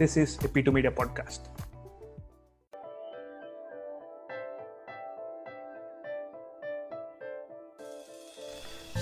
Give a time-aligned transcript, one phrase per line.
[0.00, 1.40] This is a P2 Media podcast.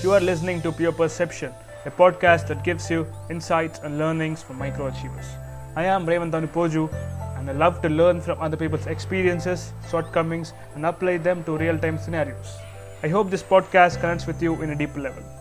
[0.03, 1.53] You are listening to Pure Perception,
[1.85, 5.31] a podcast that gives you insights and learnings from microachievers.
[5.77, 6.93] I am Raymond Poju,
[7.39, 11.79] and I love to learn from other people's experiences, shortcomings, and apply them to real
[11.79, 12.57] time scenarios.
[13.05, 15.38] I hope this podcast connects with you in a deeper level.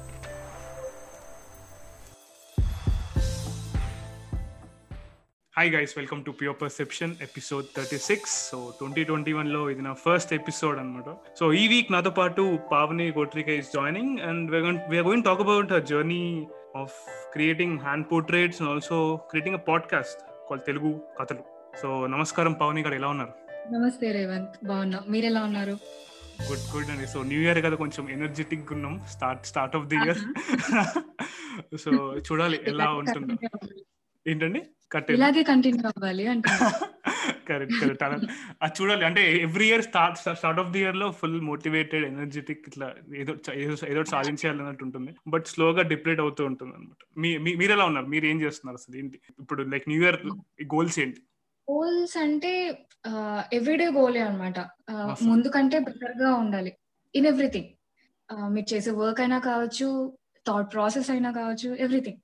[5.57, 9.93] Hi guys welcome to pure perception episode thirty six so twenty twenty వన్లో ఇది నా
[9.93, 15.23] first episode అనమాట so ఈ week నాతో పాటు Pavani Gotrika is joining and we're going
[15.23, 16.93] talk about her journey of
[17.33, 18.99] creating hand portraits and also
[19.32, 21.43] creating a podcast call Telugu Kathalu
[21.82, 23.33] so నమస్కారం పావని గారు ఎలా ఉన్నారు?
[23.74, 25.01] నమస్తే రేవంత్ బాగున్నా.
[25.10, 25.75] మీరు ఎలా ఉన్నారు?
[26.51, 27.07] గుడ్ గుడ్ అండి.
[27.07, 29.05] సో న్యూ ఇయర్ కదా కొంచెం ఎనర్జెటిక్ ఉన్నాం.
[29.07, 30.19] Start start of the year
[31.77, 31.91] so
[32.31, 33.35] చూడాలి ఎలా ఉంటుందో.
[34.27, 34.61] ఏంటండి?
[35.16, 36.50] ఇలాగే కంటిన్యూ అవ్వాలి అంటే
[37.50, 38.03] కరెక్ట్ కరెక్ట్
[38.64, 39.03] అది చూడాలి.
[39.08, 42.88] అంటే every year start start of the ఇయర్లో ఫుల్ మోటివేటెడ్ ఎనర్జెటిక్ ఇట్లా
[43.21, 43.33] ఏదో
[43.91, 45.11] ఏదో సాధించాలి అన్నట్టు ఉంటుంది.
[45.33, 48.08] బట్ స్లోగా డిప్లేట్ అవుతూ ఉంటుంది అనమాట మీ మీరు ఎలా ఉన్నారు?
[48.15, 48.95] మీరు ఏం చేస్తున్నారు అసలు?
[49.02, 49.19] ఏంటి?
[49.41, 50.19] ఇప్పుడు లైక్ న్యూ ఇయర్
[50.75, 51.21] గోల్స్ ఏంటి?
[51.67, 52.52] గోల్స్ అంటే
[53.58, 54.59] ఎవ్రీడే గోలే అనమాట
[55.30, 56.71] ముందు కంటే బెటర్గా ఉండాలి.
[57.13, 57.71] ఇన్ ఎవ్రీథింగ్
[58.55, 59.88] మీరు చేసే వర్క్ అయినా కావచ్చు
[60.45, 62.19] థాట్ ప్రాసెస్ అయినా కావచ్చు ఎవ్రీథింగ్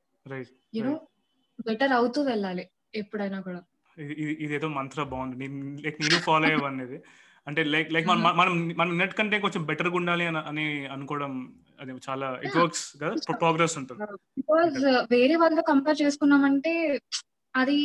[0.78, 0.94] యూనో
[1.66, 2.64] బెటర్ అవుతూ వెళ్ళాలి
[2.95, 3.61] ఎప్పుడైనా కూడా.
[4.44, 5.47] ఇదేదో మంత్ర బాగుంది.
[5.83, 6.97] లైక్ నేను ఫాలో అయ్యేవాడిని ఇది
[7.47, 11.31] అంటే లైక్ లైక్ మనం మనం మనం నెట్ కంటే కొంచెం బెటర్గా ఉండాలి అని అనుకోవడం
[11.80, 13.14] అది చాలా ఇట్ వర్క్స్ కదా?
[13.39, 14.00] ప్రోగ్రెస్ ఉంటుంది.
[14.39, 14.78] బికాజ్
[15.11, 16.73] వేరే వాళ్ళతో కంపేర్ చేసుకున్నామంటే
[17.53, 17.80] అది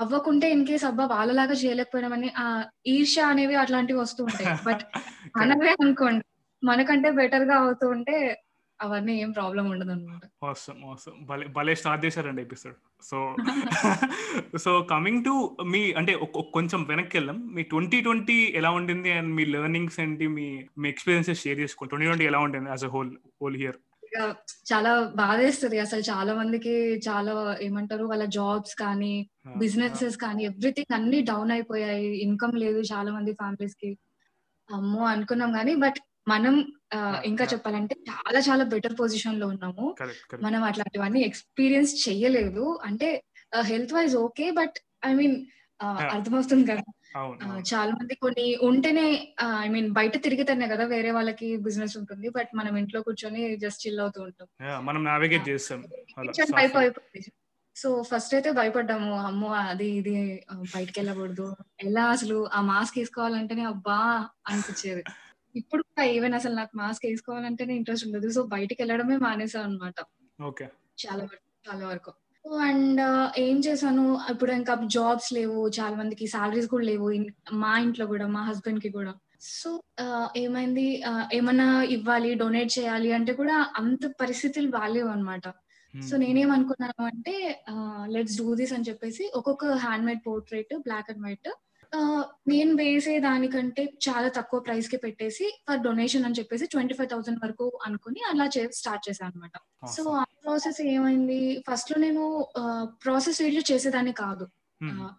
[0.00, 2.46] అవ్వకుంటే ఇన్ కేస్ అబ్బా వాళ్ళలాగా చేయలేకపోయినామని ఆ
[2.86, 4.48] ఈర్ష్య అనేవి అట్లాంటివి వస్తూ ఉంటాయి.
[4.66, 4.82] బట్
[5.40, 6.24] మనమే అనుకోండి
[6.62, 8.16] మనకంటే బెటర్గా అవుతూ ఉంటే
[8.80, 13.18] అవన్నీ ఏం ప్రాబ్లం ఉండదు అనమాట అవసరం అవసరం భలే భలే స్టార్ట్ చేశారండి episode so
[14.58, 16.12] so coming to మీ అంటే
[16.56, 20.26] కొంచెం వెనక్కి వెళ్ళాం మీ ట్వంటీ ట్వంటీ ఎలా ఉండింది అండ్ మీ లెర్నింగ్స్ ఏంటి?
[20.28, 20.46] మీ
[20.78, 21.90] మీ ఎక్స్పీరియన్సెస్ షేర్ చేసుకోండి.
[21.90, 23.12] ట్వంటీ ట్వంటీ ఎలా ఉండింది as a whole
[23.42, 23.78] whole year
[24.72, 26.74] చాలా బాధేస్తుంది అసలు చాలా మందికి
[27.08, 28.04] చాలా ఏమంటారు?
[28.04, 29.14] వాళ్ళ జాబ్స్ కానీ
[29.56, 32.08] బిజినెసెస్ కానీ ఎవ్రీథింగ్ అన్ని డౌన్ అయిపోయాయి.
[32.26, 33.90] ఇన్కమ్ లేదు చాలా మంది ఫ్యామిలీస్కి.
[34.68, 36.54] అమ్మో అనుకున్నాం కానీ బట్ మనం
[37.24, 39.86] ఇంకా చెప్పాలంటే చాలా చాలా బెటర్ పొజిషన్లో ఉన్నాము.
[40.42, 43.08] మనం అట్లాంటివన్నీ ఎక్స్పీరియన్స్ చెయ్యలేదు అంటే
[43.64, 44.76] health wise okay but
[45.06, 45.36] I mean
[46.16, 46.84] అర్థమవుతుంది కదా.
[47.72, 49.06] చాలా మంది కొన్ని ఉంటేనే
[49.64, 54.00] ఐ మీన్ బయట తిరిగితేనే కదా వేరే వాళ్ళకి బిజినెస్ ఉంటుంది బట్ మనం ఇంట్లో కూర్చొని జస్ట్ చిల్
[54.00, 54.48] అవుతూ ఉంటాం.
[54.88, 55.80] మనం నావిగేట్ చేస్తాం.
[57.76, 59.10] సో ఫస్ట్ అయితే భయపడ్డాము.
[59.20, 60.14] అమ్మో అది ఇది
[60.74, 61.48] బయటకు వెళ్ళకూడదు.
[61.80, 63.98] ఎలా అసలు ఆ మాస్క్ వేసుకోవాలంటేనే అబ్బా
[64.46, 65.02] అనిపించేది.
[65.56, 65.82] ఇప్పుడు
[66.16, 68.28] ఈవెన్ అసలు నాకు మాస్క్ వేసుకోవాలంటేనే ఇంట్రెస్ట్ ఉండదు.
[68.36, 69.98] సో బయటికి వెళ్ళడమే మానేసాను అనమాట
[71.02, 72.10] చాలా వరకు చాలా వరకు.
[72.70, 73.00] అండ్
[73.38, 74.04] ఏం చేశాను?
[74.32, 75.60] ఇప్పుడు ఇంకా జాబ్స్ లేవు.
[75.78, 77.08] చాలా మందికి సాలరీస్ కూడా లేవు.
[77.62, 79.12] మా ఇంట్లో కూడా మా హస్బెండ్కి కూడా.
[79.60, 79.70] సో
[80.36, 80.86] ఏమైంది?
[81.32, 82.30] ఏమన్నా ఇవ్వాలి?
[82.34, 83.12] డొనేట్ చేయాలి?
[83.12, 85.46] అంటే కూడా అంత పరిస్థితులు బాగాలేవు అనమాట
[85.94, 87.34] సో నేనేమనుకున్నాను అంటే
[88.14, 89.66] లెట్స్ డూ దిస్ అని చెప్పేసి ఒక్కొక్క
[90.06, 91.48] handmade portrait black and white
[92.48, 97.78] నేను వేసే దానికంటే చాలా తక్కువ ప్రైస్కి పెట్టేసి ఫర్ డొనేషన్ అని చెప్పేసి ట్వంటీ ఫైవ్ థౌసండ్ వరకు
[97.86, 101.64] అనుకుని అలా స్టార్ట్ చేశాను అనమాట సో ఆ ప్రాసెస్ ఏమైంది?
[101.70, 102.48] ఫస్ట్లో నేను
[102.86, 104.46] ప్రాసెస్ వీడియో చేసేదాన్ని కాదు.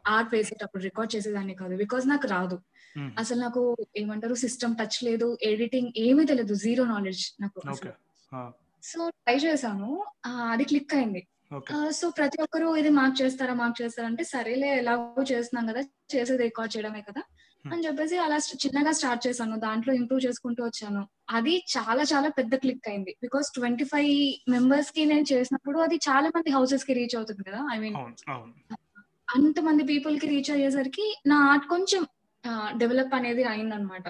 [0.08, 1.76] ఆర్ట్ వేసేటప్పుడు రికార్డ్ చేసేదాన్ని కాదు.
[1.76, 2.60] బికాస్ నాకు రాదు.
[3.18, 4.34] అసలు నాకు ఏమంటారు?
[4.34, 5.38] సిస్టమ్ టచ్ లేదు.
[5.44, 7.62] ఎడిటింగ్ ఏమీ తెలియదు జీరో నాలెడ్జ్ నాకు
[8.84, 10.06] సో ట్రై చేశాను.
[10.52, 11.28] అది క్లిక్ అయింది.
[11.92, 14.08] సో ప్రతి ఒక్కరు ఇది మార్క్ చేస్తారా మార్క్ చేస్తారా?
[14.08, 15.82] అంటే సరేలే ఎలాగో చేస్తున్నాం కదా
[16.16, 17.24] చేసేది రికార్డ్ చేయడమే కదా.
[17.66, 19.60] అని చెప్పేసి అలా చిన్నగా స్టార్ట్ చేశాను.
[19.60, 21.08] దాంట్లో ఇంప్రూవ్ చేసుకుంటూ వచ్చాను.
[21.30, 23.16] అది చాలా చాలా పెద్ద క్లిక్ అయింది.
[23.24, 27.96] బికాస్ ట్వంటీ ఫైవ్ మెంబర్స్కి నేను చేసినప్పుడు అది చాలా మంది హౌసెస్కి రీచ్ అవుతుంది కదా ఐ మీన్.
[29.36, 32.08] అంత మంది పీపుల్కి రీచ్ అయ్యేసరికి నా ఆర్ట్ కొంచెం
[32.78, 34.08] డెవలప్ అనేది అయిందనమాట.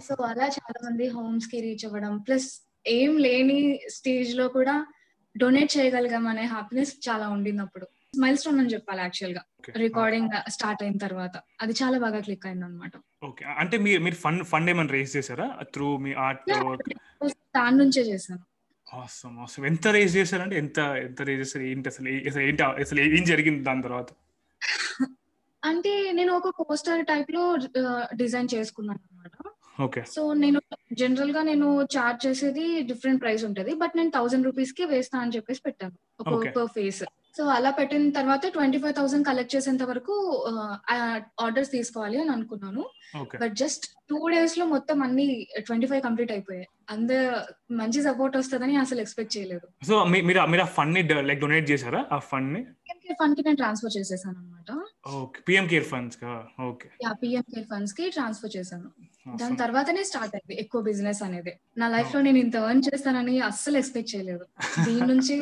[0.00, 4.86] సో అలా చాలా మంది హోమ్స్కి రీచ్ అవ్వడం ప్లస్ ఏం లేని స్టేజ్లో కూడా
[5.34, 7.86] డొనేట్ చేయగలిగాం అనే హ్యాపీనెస్ చాలా ఉండింది అప్పుడు
[8.18, 9.42] మైల్ స్టోన్ అని చెప్పాలి యాక్చువల్గా.
[9.76, 11.34] రికార్డింగ్ స్టార్ట్ అయిన తర్వాత.
[11.60, 12.92] అది చాలా బాగా క్లిక్ అయింది అనమాట
[13.24, 15.46] ఓకే అంటే మీరు మీరు ఫండ్ ఫండ్ ఏమైనా రేస్ చేశారా?
[15.74, 16.42] త్రూ మీ ఆర్ట్
[17.56, 18.42] దాని నుంచే చేశాను.
[18.86, 21.64] అవసరం అవసరం ఎంత రేస్ చేశారంటే ఎంత ఎంత రేస్ చేశారు?
[21.64, 24.10] ఏంటి అసలు అసలు ఏంటి అసలు ఏం జరిగింది దాని తర్వాత?
[25.62, 27.42] అంటే నేను ఒక పోస్టర్ టైప్లో
[28.14, 29.36] డిజైన్ చేసుకున్నాను అనమాట
[30.14, 30.58] సో నేను
[31.00, 33.72] జనరల్గా నేను చార్జ్ చేసేది డిఫరెంట్ ప్రైస్ ఉంటది.
[33.82, 35.96] బట్ నేను థౌసండ్ రూపీస్కి వేస్తా అని చెప్పేసి పెట్టాను.
[36.38, 37.02] ఒక ఫేస్
[37.36, 40.14] సో అలా పెట్టిన తర్వాత ట్వంటీ ఫైవ్ థౌసండ్ కలెక్ట్ చేసేంత వరకు
[41.44, 42.82] ఆర్డర్స్ తీసుకోవాలి అని అనుకున్నాను.
[43.42, 45.26] బట్ జస్ట్ టూ డేస్లో మొత్తం అన్ని
[45.68, 46.66] ట్వంటీ ఫైవ్ కంప్లీట్ అయిపోయాయి.
[46.94, 47.10] అంద
[47.80, 49.66] మంచి సపోర్ట్ వస్తుందని అసలు ఎక్స్పెక్ట్ చేయలేదు.
[49.88, 52.62] సో మీరు మీరు ఆ ఫండ్ని లైక్ డొనేట్ చేశారా ఆ ఫండ్ని
[53.20, 54.70] ఫండ్కి నేను ట్రాన్స్ఫర్ చేసేసాను అనమాట
[55.22, 56.18] okay PM care funds
[56.68, 56.88] okay.
[57.22, 58.88] PM care ఫండ్స్కి transfer చేశాను.
[59.26, 61.52] దాని తర్వాతనే స్టార్ట్ అయింది ఎక్కువ బిజినెస్ అనేది.
[61.80, 64.44] నా లైఫ్లో నేను ఇంత ఎర్న్ చేస్తానని అస్సలు ఎక్స్పెక్ట్ చేయలేదు.
[64.86, 65.34] దీని నుంచి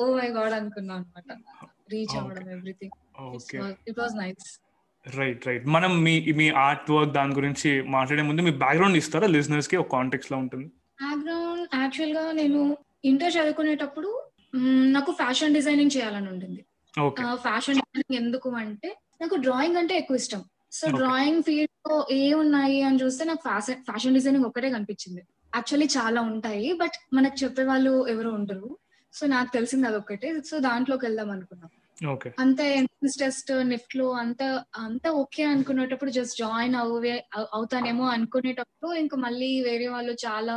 [0.00, 1.30] ఓ మై గాడ్ అనుకున్నా అనమాట
[1.92, 2.94] రీచ్ అవ్వడం everything
[3.36, 3.58] okay
[3.90, 4.46] it was nice
[5.06, 9.26] right right మనం మీ మీ ఆర్ట్ వర్క్ దాని గురించి మాట్లాడే ముందు మీ బ్యాక్గ్రౌండ్ ఇస్తారా?
[9.36, 10.66] లిజనర్స్కి ఒక కాంటెక్స్లో ఉంటుంది.
[11.02, 12.60] బ్యాక్గ్రౌండ్ యాక్చువల్గా నేను
[13.10, 14.10] ఇంటర్ చదువుకునేటప్పుడు
[14.96, 16.62] నాకు ఫ్యాషన్ డిజైనింగ్ చేయాలని ఉండింది.
[16.94, 18.90] ఓకే ఫ్యాషన్ డిజైనింగ్ ఎందుకు అంటే
[19.22, 20.42] నాకు డ్రాయింగ్ అంటే ఎక్కువ ఇష్టం.
[20.74, 20.90] సో.
[20.90, 25.22] డ్రాయింగ్ ఫీల్డ్లో ఏ ఉన్నాయి అని చూస్తే నాకు ఫ్యాషన్ ఫ్యాషన్ డిజైనింగ్ ఒకటే కనిపించింది.
[25.54, 28.78] యాక్చువల్లీ చాలా ఉంటాయి బట్ మనకు చెప్పే వాళ్ళు ఎవరు ఉండరు.
[29.12, 30.40] సో నాకు తెలిసింది అదొక్కటే.
[30.40, 31.70] సో దాంట్లోకి వెళ్దాం అనుకున్నాం.
[32.38, 34.42] అంత ఎంట్రన్స్ టెస్ట్ నిఫ్ట్లో అంత
[34.76, 40.56] అంత ఓకే అనుకునేటప్పుడు జస్ట్ జాయిన్ అవే అవ్- అవుతానేమో అనుకునేటప్పుడు ఇంకా మళ్ళీ వేరే వాళ్ళు చాలా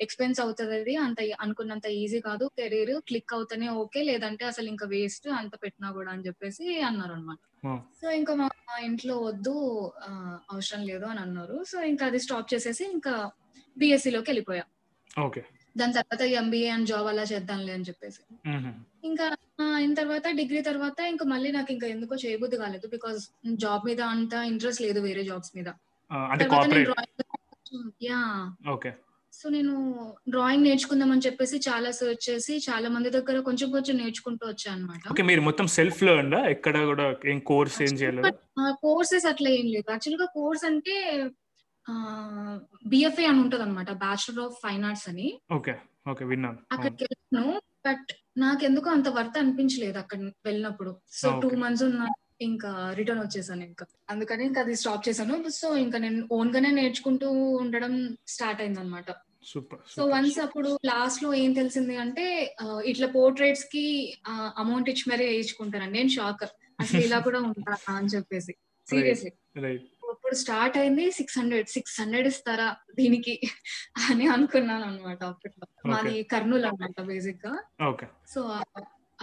[0.00, 0.96] ఎక్స్పెన్స్ అవుతుంది అది.
[0.96, 2.50] అంత అనుకున్నంత ఈజీ కాదు.
[2.58, 7.38] కెరీర్ క్లిక్ అవుతానే ఓకే లేదంటే అసలు ఇంకా వేస్ట్ అంత పెట్టినా కూడా అని చెప్పేసి అన్నారు అనమాట
[8.00, 8.48] సో ఇంకా మా
[8.82, 9.92] ఇంట్లో వద్దు
[10.52, 11.64] అవసరం లేదు అని అన్నారు.
[11.64, 13.30] సో ఇంకా అది స్టాప్ చేసేసి ఇంకా
[13.78, 14.62] BSc లోకి వెళ్ళిపోయా.
[15.20, 15.44] ఓకే.
[15.76, 18.50] దాని తర్వాత ఎంబీఏ అండ్ జాబ్ అలా చేద్దాంలే అని చెప్పేసి.
[19.04, 19.36] ఇంకా
[19.74, 24.32] అయిన తర్వాత డిగ్రీ తర్వాత ఇంకా మళ్ళీ నాకు ఇంకా ఎందుకో చేయబుద్ధి కాలేదు బికాస్ జాబ్ మీద అంత
[24.32, 25.68] ఇంట్రెస్ట్ లేదు వేరే జాబ్స్ మీద.
[28.02, 28.54] యా.
[28.70, 28.92] ఓకే.
[29.38, 29.72] సో నేను
[30.28, 35.22] డ్రాయింగ్ నేర్చుకుందామని చెప్పేసి చాలా సెర్చ్ చేసి చాలా మంది దగ్గర కొంచెం కొంచెం నేర్చుకుంటూ వచ్చా అనమాట ఓకే
[35.22, 38.32] మీరు మొత్తం సెల్ఫ్ లర్న్ ఎక్కడ కూడా ఏం కోర్స్ ఏం చేయలేదు?
[38.82, 39.86] కోర్సెస్ అట్లా ఏం లేదు.
[39.90, 40.96] యాక్చువల్గా కోర్స్ అంటే
[42.86, 45.28] బిఎఫ్ఏ అని ఉంటది అనమాట బ్యాచులర్ ఆఫ్ ఫైన్ ఆర్ట్స్ అని.
[45.52, 45.74] ఓకే
[46.08, 46.58] ఓకే విన్నాను.
[46.72, 47.46] అక్కడికి వెళ్ళాను
[47.86, 50.90] బట్ నాకెందుకు అంత వర్త్ అనిపించలేదు అక్కడ వెళ్ళినప్పుడు.
[51.12, 51.28] సో.
[51.40, 52.06] టూ మంత్స్ ఉన్నా
[52.40, 53.84] ఇంకా రిటర్న్ వచ్చేసాను ఇంకా.
[54.10, 55.36] అందుకని ఇంకా అది స్టాప్ చేశాను.
[55.52, 57.28] సో ఇంకా నేను ఓన్ గానే నేర్చుకుంటూ
[57.62, 57.94] ఉండడం
[58.26, 59.08] స్టార్ట్ అయింది అనమాట
[59.44, 62.24] సూపర్ సో వన్స్ అప్పుడు లాస్ట్లో ఏం తెలిసింది అంటే
[62.92, 63.84] ఇట్లా పోర్ట్రేట్స్కి
[64.62, 65.96] అమౌంట్ ఇచ్చి మరీ వేయించుకుంటారండి.
[65.98, 66.44] నేను షాక్
[66.82, 68.52] అసలు ఇలా కూడా ఉంటారా అని చెప్పేసి.
[68.86, 69.30] సీరియస్లీ
[70.12, 72.68] అప్పుడు స్టార్ట్ అయింది సిక్స్ హండ్రెడ్ సిక్స్ హండ్రెడ్ ఇస్తారా
[72.98, 73.34] దీనికి
[74.10, 75.66] అని అనుకున్నాను అనమాట అప్పట్లో.
[75.90, 77.52] మాది కర్నూలు అనమాట బేసిక్గా
[77.90, 78.42] ఓకే సో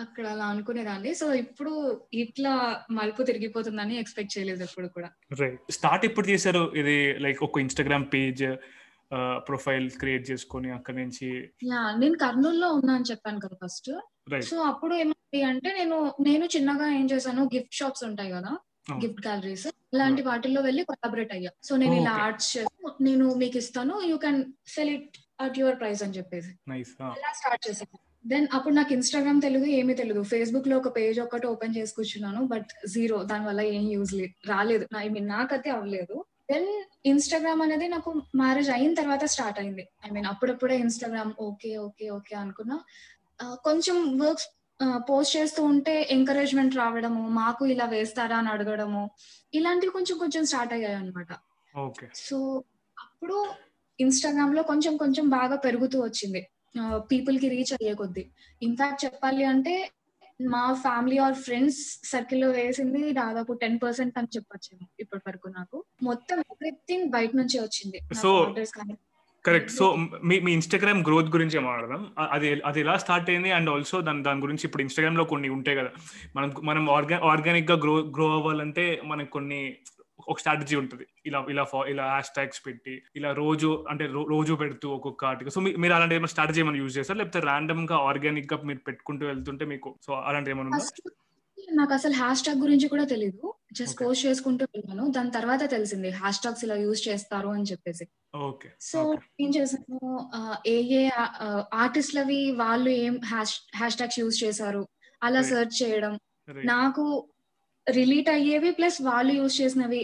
[0.03, 1.11] అక్కడ అలా అనుకునేదాన్ని.
[1.19, 1.73] సో ఇప్పుడు
[2.23, 2.53] ఇట్లా
[2.97, 5.09] మలుపు తిరిగిపోతుందని ఎక్స్పెక్ట్ చేయలేదు ఎప్పుడు కూడా.
[5.41, 8.43] రైట్ స్టార్ట్ ఎప్పుడు చేశారు ఇది లైక్ ఒక ఇన్స్టాగ్రామ్ పేజ్
[9.47, 11.27] ప్రొఫైల్ క్రియేట్ చేసుకొని అక్కడ నుంచి
[11.63, 13.89] యా నేను కర్నూలులో ఉన్నా అని చెప్పాను కదా ఫస్ట్
[14.49, 18.51] సో అప్పుడు ఏమైంది అంటే నేను నేను చిన్నగా ఏం చేశాను గిఫ్ట్ షాప్స్ ఉంటాయి కదా.
[19.03, 21.51] గిఫ్ట్ గ్యాలరీస్ ఇలాంటి వాటిల్లో వెళ్ళి కొలాబరేట్ అయ్యా.
[21.63, 22.11] సో నేను ఇలా.
[22.25, 26.51] ఆర్ట్స్ చేసి నేను మీకు ఇస్తాను you can sell it at your price అని చెప్పేసి.
[27.09, 27.97] అలా స్టార్ట్ చేశాను.
[28.25, 32.71] దెన్ అప్పుడు నాకు ఇన్స్టాగ్రామ్ తెలుగు ఏమీ తెలియదు ఫేస్బుక్లో ఒక పేజ్ ఒకటి ఓపెన్ చేసి కూర్చున్నాను బట్
[32.93, 34.87] జీరో దాని వల్ల ఏం యూజ్ లేదు రాలేదు.
[34.97, 36.17] ఐ మీన్ నాకైతే అవ్వలేదు.
[36.49, 36.67] దెన్
[37.11, 39.83] ఇన్స్టాగ్రామ్ అనేది నాకు మ్యారేజ్ అయిన తర్వాత స్టార్ట్ అయింది.
[40.05, 42.77] ఐ మీన్ అప్పుడప్పుడే ఇన్స్టాగ్రామ్ ఓకే ఓకే ఓకే అనుకున్నా.
[43.67, 44.47] కొంచెం వర్క్స్
[45.09, 49.03] పోస్ట్ చేస్తూ ఉంటే ఎంకరేజ్మెంట్ రావడము మాకు ఇలా వేస్తారా అని అడగడము
[49.53, 51.31] ఇలాంటివి కొంచెం కొంచెం స్టార్ట్ అయ్యాయి అనమాట
[52.27, 52.37] సో
[52.97, 53.37] అప్పుడు
[53.99, 56.41] ఇన్స్టాగ్రామ్లో కొంచెం కొంచెం బాగా పెరుగుతూ వచ్చింది.
[57.09, 58.23] పీపుల్కి రీచ్ అయ్యే కొద్దీ.
[58.61, 59.73] ఇన్ఫాక్ట్ చెప్పాలి అంటే
[60.41, 65.83] మా ఫ్యామిలీ ఆర్ ఫ్రెండ్స్ సర్కిల్లో వేసింది దాదాపు టెన్ పర్సెంట్ అని చెప్పొచ్చు ఇప్పటి వరకు నాకు.
[66.03, 67.99] మొత్తం ఎవ్రీథింగ్ బయట నుంచే వచ్చింది.
[68.65, 68.95] కానీ
[69.45, 72.13] కరెక్ట్ సో మీ మీ ఇన్స్టాగ్రామ్ గ్రోత్ గురించి మాట్లాడదాం.
[72.31, 73.51] అది అది ఎలా స్టార్ట్ అయింది?
[73.51, 75.89] అండ్ ఆల్సో దాని దాని గురించి ఇప్పుడు ఇన్స్టాగ్రామ్లో కొన్ని ఉంటాయి కదా.
[76.35, 79.75] మనం మనం ఆర్గా ఆర్గానిక్గా గ్రో గ్రో అవ్వాలంటే మనకు కొన్ని
[80.27, 81.05] ఒక స్ట్రాటజీ ఉంటుంది.
[81.25, 85.93] ఇలా ఇలా ఇలా హ్యాష్ ట్యాగ్స్ పెట్టి ఇలా రోజు అంటే రోజు పెడుతూ ఒక్కొక్క ఆర్టికల్ సో మీరు
[85.93, 90.51] అలాంటి ఏమైనా స్ట్రాటజీ ఏమైనా యూజ్ చేస్తారు లేకపోతే ర్యాండమ్గా ఆర్గానిక్గా మీరు పెట్టుకుంటూ వెళ్తుంటే మీకు సో అలాంటి
[90.51, 90.81] ఏమైనా
[91.73, 94.01] నాకు అసలు హ్యాష్ ట్యాగ్ గురించి కూడా తెలియదు జస్ట్.
[94.01, 95.11] పోస్ట్ చేసుకుంటూ వెళ్ళాను.
[95.11, 98.05] దాని తర్వాత తెలిసింది హ్యాష్ ట్యాగ్స్ ఇలా యూజ్ చేస్తారు అని చెప్పేసి.
[98.35, 98.99] ఓకే సో
[99.41, 100.29] ఏం చేశాను?
[100.67, 101.09] ఏ ఏ
[101.73, 104.87] ఆర్టిస్ట్లవి వాళ్ళు ఏం హ్యాష్ హ్యాష్ ట్యాగ్స్ యూజ్ చేశారు?
[105.23, 105.41] అలా.
[105.41, 106.19] సెర్చ్ చేయడం.
[106.63, 107.05] నాకు
[107.87, 109.99] రిలీట్ అయ్యేవి ప్లస్ వాళ్ళు యూజ్ చేసినవి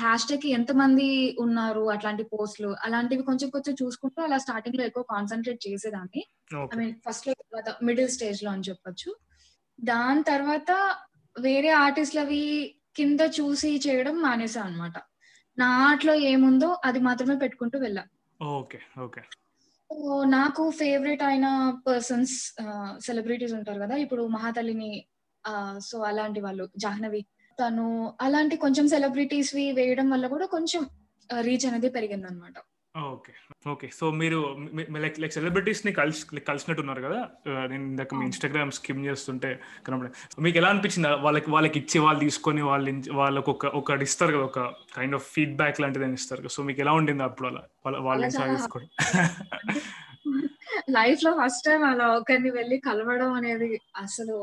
[0.00, 5.60] హ్యాష్ ట్యాగ్ ఎంత మంది ఉన్నారు అట్లాంటి పోస్టులు అలాంటివి కొంచెం కొంచెం చూసుకుంటూ అలా స్టార్టింగ్లో ఎక్కువ కాన్సన్ట్రేట్
[5.68, 6.22] చేసేదాన్ని.
[6.72, 9.12] ఐ మీన్ ఫస్ట్లో తర్వాత మిడిల్ స్టేజ్లో అని చెప్పొచ్చు.
[9.80, 10.70] దాని తర్వాత
[11.36, 12.42] వేరే ఆర్టిస్ట్లవి
[12.96, 14.96] కింద చూసి చేయడం మానేసా అన్నమాట.
[15.58, 18.04] నా ఆర్ట్లో ఏముందో అది మాత్రమే పెట్టుకుంటూ వెళ్ళా.
[18.40, 19.22] Okay okay.
[20.24, 21.46] నాకు ఫేవరెట్ అయిన
[21.86, 22.34] పర్సన్స్
[23.06, 24.90] సెలబ్రిటీస్ ఉంటారు కదా ఇప్పుడు మహాతల్లిని
[25.80, 27.22] సో అలాంటి వాళ్ళు జాహ్నవి.
[27.58, 27.86] తను
[28.20, 30.82] అలాంటి కొంచెం సెలబ్రిటీస్ వి వేయడం వల్ల కూడా కొంచెం
[31.30, 32.56] రీచ్ అనేది పెరిగింది అనమాట
[32.94, 33.32] ఓకే.
[33.72, 33.86] ఓకే.
[33.98, 34.38] సో మీరు
[35.04, 37.20] లైక్ లైక్ సెలబ్రిటీస్ని కలిసి కలిసినట్టు ఉన్నారు కదా
[37.70, 39.50] నేను ఇందాక మీ ఇన్స్టాగ్రామ్ స్కిమ్ చేస్తుంటే
[39.86, 40.10] కనబడే
[40.46, 41.10] మీకు ఎలా అనిపించింది?
[41.26, 44.60] వాళ్ళకి వాళ్ళకి ఇచ్చి వాళ్ళు తీసుకొని వాళ్ళు వాళ్ళకి ఒక ఒకటి ఇస్తారు కదా ఒక
[44.96, 46.54] కైండ్ ఆఫ్ ఫీడ్బ్యాక్ లాంటిది అని ఇస్తారు కదా?
[46.56, 47.62] సో మీకు ఎలా ఉండింది అప్పుడు అలా?
[47.86, 48.90] వాళ్ళ వాళ్ళ చాలా చాలా తీసుకోవడం
[50.96, 54.36] లైఫ్లో ఫస్ట్ టైం అలా ఒకరిని వెళ్ళి కలవడం అనేది అసలు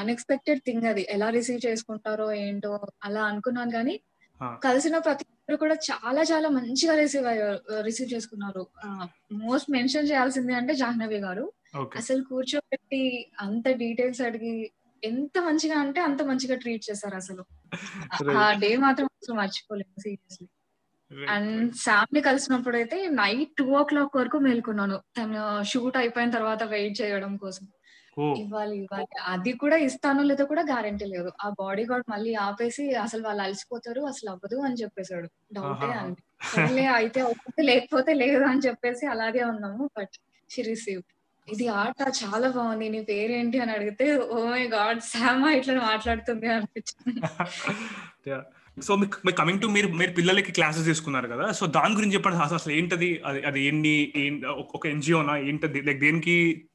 [0.00, 1.06] అన్ఎక్స్పెక్టెడ్ థింగ్ అది.
[1.10, 2.72] ఎలా రిసీవ్ చేసుకుంటారో ఏంటో
[3.02, 3.94] అలా అనుకున్నాను కానీ.
[4.62, 8.62] కలిసిన ప్రతి ఒక్కరు కూడా చాలా చాలా మంచిగా రిసీవ్ అయ్యారు రిసీవ్ చేసుకున్నారు.
[9.42, 11.44] మోస్ట్ మెన్షన్ చేయాల్సింది అంటే జాహ్నవి గారు.
[11.96, 13.02] అసలు కూర్చోబెట్టి
[13.40, 14.54] అంత డీటెయిల్స్ అడిగి
[15.02, 17.42] ఎంత మంచిగా అంటే అంత మంచిగా ట్రీట్ చేశారు అసలు.
[18.38, 20.46] ఆ డే మాత్రం అసలు మర్చిపోలేదు సీరియస్లీ
[21.28, 24.96] అండ్ శామ్ని కలిసినప్పుడు అయితే నైట్ టూ ఓ క్లాక్ వరకు మేల్కొన్నాను.
[25.18, 27.66] తను షూట్ అయిపోయిన తర్వాత వెయిట్ చేయడం కోసం.
[28.22, 29.06] ఇవ్వాలి ఇవ్వాలి.
[29.24, 31.32] అది కూడా ఇస్తానో లేదో కూడా గ్యారంటీ లేదు.
[31.44, 35.28] ఆ బాడీ గార్డ్ మళ్ళీ ఆపేసి అసలు వాళ్ళు అలసిపోతారు అసలు అవ్వదు అని చెప్పేశాడు.
[35.54, 36.14] డౌటే
[36.54, 41.02] సరేలే అయితే అవుతుంది లేకపోతే లేదు అని చెప్పేసి అలాగే ఉన్నాము బట్ షీ రిసీవ్
[41.52, 42.88] ఇది ఆట చాలా బాగుంది.
[42.88, 47.20] నీ పేరేంటి అని అడిగితే ఓ మై గాడ్ శామా ఇట్లా మాట్లాడుతుంది అనిపించింది.
[48.82, 51.52] సో మీకు కమింగ్ టు మీరు మీరు పిల్లలకి క్లాసెస్ తీసుకున్నారు కదా?
[51.52, 52.54] సో దాని గురించి చెప్పండి.
[52.54, 53.22] అసలు ఏంటది?
[53.26, 54.12] అది అది ఏంటి?
[54.16, 55.80] ఏం- ఒక ఎన్జిఓనా ఏంటది?
[55.80, 56.68] లైక్ దేనికి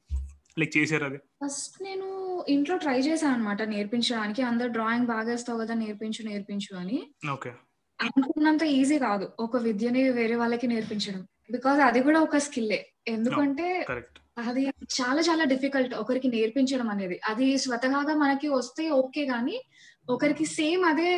[0.60, 1.18] లైక్ చేశారు అది?
[1.42, 2.06] ఫస్ట్ నేను
[2.48, 4.42] ఇంట్లో ట్రై చేశాను అనమాట నేర్పించడానికి.
[4.42, 6.98] అందరు డ్రాయింగ్ బాగా వేస్తావు కదా నేర్పించు నేర్పించు అని.
[7.32, 7.50] ఓకే.
[7.98, 9.32] అనుకున్నంత ఈజీ కాదు.
[9.40, 11.22] ఒక విద్యని వేరే వాళ్ళకి నేర్పించడం.
[11.50, 13.66] బికాజ్ అది కూడా ఒక స్కిల్లే ఎందుకంటే
[14.38, 14.62] అది
[14.94, 17.20] చాలా చాలా డిఫికల్ట్ ఒకరికి నేర్పించడం అనేది.
[17.28, 19.56] అది స్వతహాగా మనకి వస్తే ఓకే గానీ
[20.08, 21.08] ఒకరికి సేమ్ అదే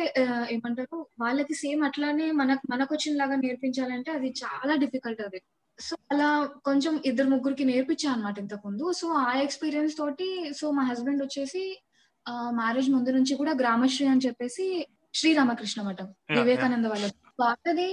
[0.49, 0.97] ఏమంటారు?
[1.19, 5.39] వాళ్ళకి సేమ్ అట్లానే మనకు మనకు వచ్చిన లాగా నేర్పించాలంటే అది చాలా డిఫికల్ట్ అది.
[5.83, 6.29] సో అలా
[6.65, 11.63] కొంచెం ఇద్దరు ముగ్గురికి నేర్పించా అనమాట ఇంతకు ముందు సో ఆ ఎక్స్పీరియన్స్ తోటి సో మా హస్బెండ్ వచ్చేసి
[12.55, 14.65] మ్యారేజ్ ముందు నుంచి కూడా గ్రామశ్రీ అని చెప్పేసి
[15.13, 17.07] శ్రీరామకృష్ణ మఠం వివేకానంద వాళ్ళ
[17.39, 17.89] వాళ్ళది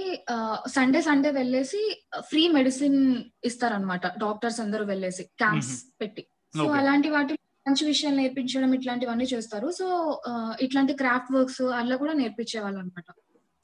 [0.67, 1.81] సండే సండే వెళ్ళేసి
[2.29, 2.99] ఫ్రీ మెడిసిన్
[3.43, 5.71] ఇస్తారనమాట డాక్టర్స్ అందరూ వెళ్ళేసి క్యాంప్స్
[6.01, 6.23] పెట్టి.
[6.53, 6.63] సో.
[6.79, 7.33] అలాంటి వాటి
[7.67, 9.67] మంచి విషయాలు నేర్పించడం ఇట్లాంటివన్నీ చేస్తారు.
[9.71, 9.85] సో
[10.61, 13.07] ఇట్లాంటి క్రాఫ్ట్ వర్క్స్ అట్లా కూడా నేర్పించేవాళ్ళు అనమాట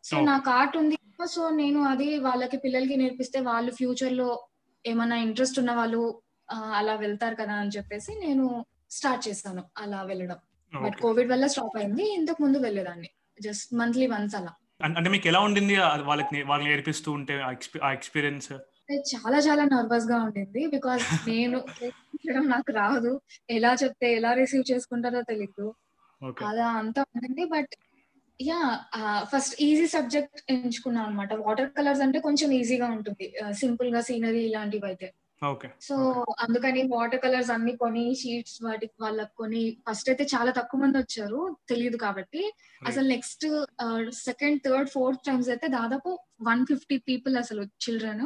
[0.04, 0.16] సో.
[0.26, 4.48] నాకు ఆర్ట్ ఉంది సో నేను అది వాళ్ళకి పిల్లలకి నేర్పిస్తే వాళ్ళు ఫ్యూచర్లో
[4.86, 6.22] ఏమన్నా ఇంట్రెస్ట్ ఉన్న వాళ్ళు
[6.52, 10.36] అలా వెళ్తారు కదా అని చెప్పేసి నేను స్టార్ట్ చేశాను అలా వెళ్ళడం.
[10.84, 12.14] బట్ కోవిడ్ వల్ల స్టాప్ అయింది.
[12.14, 13.10] ఇంతకు ముందు వెళ్ళేదాన్ని.
[13.42, 14.54] జస్ట్ మంత్లీ వన్స్ అలా.
[14.84, 15.78] అంటే మీకు ఎలా ఉండింది?
[15.78, 20.68] వాళ్ళకి నేర్పిస్తూ ఉంటే ఆ ఎక్స్పీ- ఆ ఎక్స్పీరియన్స్ అంటే చాలా చాలా నర్వస్గా ఉండింది.
[20.68, 21.64] బికాస్ నేను
[22.42, 23.22] నాకు రాదు.
[23.50, 25.74] ఎలా చెప్తే ఎలా రిసీవ్ చేసుకుంటారో తెలియదు
[26.46, 27.70] అలా అంతా ఉంటుంది but
[28.40, 28.58] yeah
[29.30, 33.26] first easy subject ఎంచుకున్నాను అనమాట వాటర్ కలర్స్ అంటే కొంచెం ఈజీగా ఉంటుంది.
[33.62, 35.08] సింపుల్గా సీనరీ ఇలాంటివి అయితే.
[35.88, 35.96] సో
[36.44, 41.42] అందుకని వాటర్ కలర్స్ అన్ని కొని షీట్స్ వాటికి వాళ్ళకి కొని ఫస్ట్ అయితే చాలా తక్కువ మంది వచ్చారు.
[41.70, 42.42] తెలియదు కాబట్టి.
[42.82, 43.46] అసలు next
[44.26, 46.12] second third fourth times అయితే దాదాపు
[46.48, 48.26] వన్ ఫిఫ్టీ పీపుల్ అసలు చిల్డ్రన్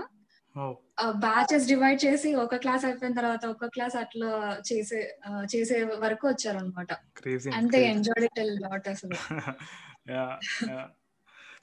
[1.21, 4.29] బ్యాచెస్ డివైడ్ చేసి ఒక క్లాస్ అయిపోయిన తర్వాత ఒక క్లాస్ అట్లా
[4.67, 8.27] చేసే ఆ, చేసే వరకు వచ్చారనమాట క్రేజీ అంతే ఎంజాయ్
[8.59, 9.15] లాట్ అసలు.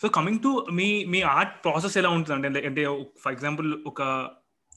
[0.02, 4.30] సో కమింగ్ టు మీ మీ ఆర్ట్ ప్రాసెస్ ఎలా ఉంటుంది అంటే అంటే ఫర్ ఎగ్జాంపుల్ ఒక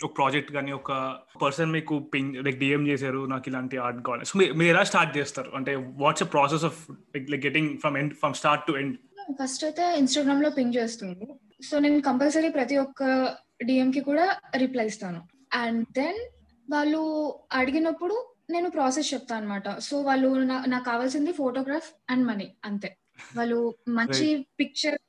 [0.04, 4.26] ఒక ప్రాజెక్ట్ కానీ ఒక పర్సన్ మీకు పింగ్ లైక్ డిఎం చేశారు నాకు ఇలాంటి ఆర్ట్ కావాలి.
[4.26, 5.52] సో మీరు ఎలా స్టార్ట్ చేస్తారు?
[5.56, 6.92] అంటే what's process of
[7.30, 8.98] like getting from end from start to end
[9.44, 11.28] first అయితే ఇన్స్టాగ్రామ్లో పింగ్ చేస్తుంది.
[11.64, 15.28] సో నేను కంపల్సరీ ప్రతి ఒక్క డిఎం కి కూడా రిప్లై ఇస్తాను.
[15.54, 16.30] అండ్ దెన్
[16.72, 22.98] వాళ్ళు అడిగినప్పుడు నేను ప్రాసెస్ చెప్తాను అనమాట సో వాళ్ళు నా- నాకు కావాల్సింది ఫోటోగ్రాఫ్ అండ్ మనీ అంతే.
[23.38, 25.00] వాళ్ళు మంచి పిక్చర్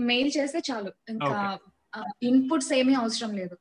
[0.00, 0.92] మెయిల్ చేస్తే చాలు.
[1.08, 1.58] ఇంకా
[2.22, 3.56] ఇన్పుట్స్ ఏమీ అవసరం లేదు.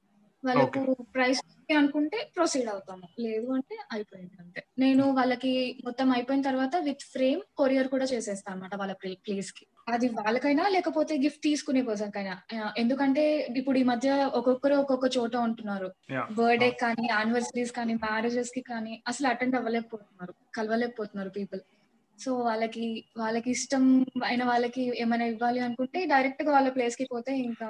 [0.46, 3.02] వాళ్ళకు ప్రైస్ అనుకుంటే ప్రొసీడ్ అవుతాము.
[3.20, 4.64] లేదు అంటే అయిపోయింది అంతే.
[4.80, 9.66] నేను వాళ్ళకి మొత్తం అయిపోయిన తర్వాత విత్ ఫ్రేమ్ కొరియర్ కూడా చేసేస్తాను అనమాట వాళ్ళ ప్లేస్కి.
[9.90, 12.42] అది వాళ్ళకైనా లేకపోతే గిఫ్ట్ తీసుకునే పర్సన్ కైనా.
[12.64, 15.92] ఆ, ఎందుకంటే ఇప్పుడు ఈ మధ్య ఒక్కొక్కరు ఒక్కొక్క చోట ఉంటున్నారు.
[16.32, 20.34] బర్త్డే కానీ యానివర్సరీస్ కానీ మ్యారేజెస్కి కానీ అసలు అటెండ్ అవ్వలేకపోతున్నారు.
[20.56, 21.60] కలవలేకపోతున్నారు పీపుల్
[22.18, 22.86] సో వాళ్ళకి
[23.18, 23.84] వాళ్ళకి ఇష్టం
[24.26, 27.70] అయిన వాళ్ళకి ఏమైనా ఇవ్వాలి అనుకుంటే డైరెక్ట్గా వాళ్ళ ప్లేస్కి పోతే ఇంకా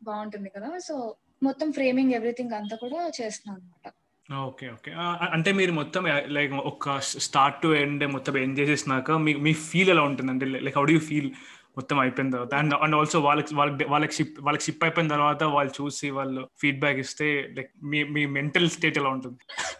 [0.00, 0.70] బాగుంటుంది కదా.
[0.80, 0.94] సో
[1.42, 3.88] మొత్తం ఫ్రేమింగ్ ఎవ్రీథింగ్ అంతా కూడా చేస్తున్నాను అనమాట
[4.28, 4.90] ఓకే ఓకే.
[5.32, 10.02] అంటే మీరు మొత్తం లైక్ ఒక స్టార్ట్ టు ఎండ్ మొత్తం ఎండ్ చేసేసినాక మీ మీ ఫీల్ ఎలా
[10.02, 10.30] ఉంటుంది?
[10.32, 11.28] అంటే లైక్ హౌ డూ ఫీల్
[11.76, 12.54] మొత్తం అయిపోయిన తర్వాత?
[12.54, 16.98] అండ్ అండ్ ఆల్సో వాళ్ళకి వాళ్ళకి వాళ్ళకి షిప్ వాళ్ళకి షిప్ అయిపోయిన తర్వాత వాళ్ళు చూసి వాళ్ళు ఫీడ్బ్యాక్
[16.98, 19.38] ఇస్తే లైక్ మీ మీ మెంటల్ స్టేట్ ఎలా ఉంటుంది?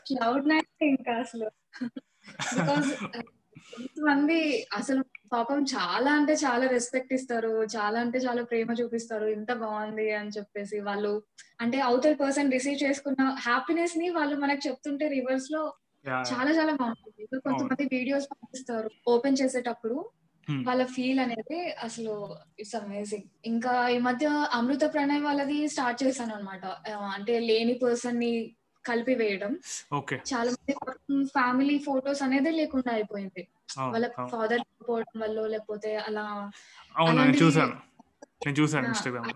[0.09, 1.49] క్లౌడ్ నైట్ ఇంకా అసలు.
[2.57, 2.91] బికాస్
[4.07, 4.39] మంది
[4.73, 5.03] అసలు
[5.33, 10.81] పాపం చాలా అంటే చాలా రెస్పెక్ట్ ఇస్తారు చాలా అంటే చాలా ప్రేమ చూపిస్తారు ఇంత బాగుంది అని చెప్పేసి
[10.81, 11.13] వాళ్ళు
[11.61, 15.63] అంటే అవతల పర్సన్ రిసీవ్ చేసుకున్న హ్యాపీనెస్ని వాళ్ళు మనకు చెప్తుంటే రివర్స్లో
[16.25, 17.41] చాలా చాలా బాగుంటుంది.
[17.45, 19.99] కొంతమంది వీడియోస్ పంపిస్తారు ఓపెన్ చేసేటప్పుడు
[20.49, 20.63] Hmm.
[20.67, 22.13] వాళ్ళ ఫీల్ అనేది అసలు
[22.59, 26.65] ఇట్స్ అమేజింగ్ ఇంకా ఈ మధ్య అమృత ప్రణయ్ వాళ్ళది స్టార్ట్ చేశాను అనమాట
[27.15, 28.31] అంటే లేని పర్సన్ని
[28.87, 29.59] కలిపి వేయడం.
[30.35, 30.75] చాలా మంది
[31.25, 33.49] ఫ్యామిలీ ఫొటోస్ అనేది లేకుండా అయిపోయింది.
[33.79, 34.09] వాళ్ళ.
[34.27, 36.51] ఫాదర్ పోవడం వల్ల లేకపోతే అలా
[37.45, 37.77] చూసాను
[38.83, 38.87] నేను.
[38.87, 39.33] ఇన్స్టాగ్రామ్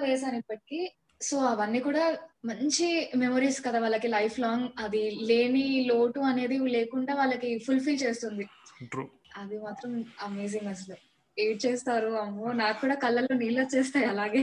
[0.00, 0.92] వేసాను ఇప్పటికి.
[1.22, 7.58] సో అవన్నీ కూడా మంచి మెమరీస్ కదా వాళ్ళకి లైఫ్ లాంగ్ అది లేని లోటు అనేది లేకుండా వాళ్ళకి
[7.58, 8.46] ఫుల్ఫిల్ చేస్తుంది.
[8.86, 10.96] ట్రూ అది మాత్రం అమేజింగ్ అసలు.
[11.42, 14.42] ఏడ్ చేస్తారు అమ్మో నాకు కూడా కళ్ళల్లో నీళ్ళు వచ్చేస్తాయి అలాగే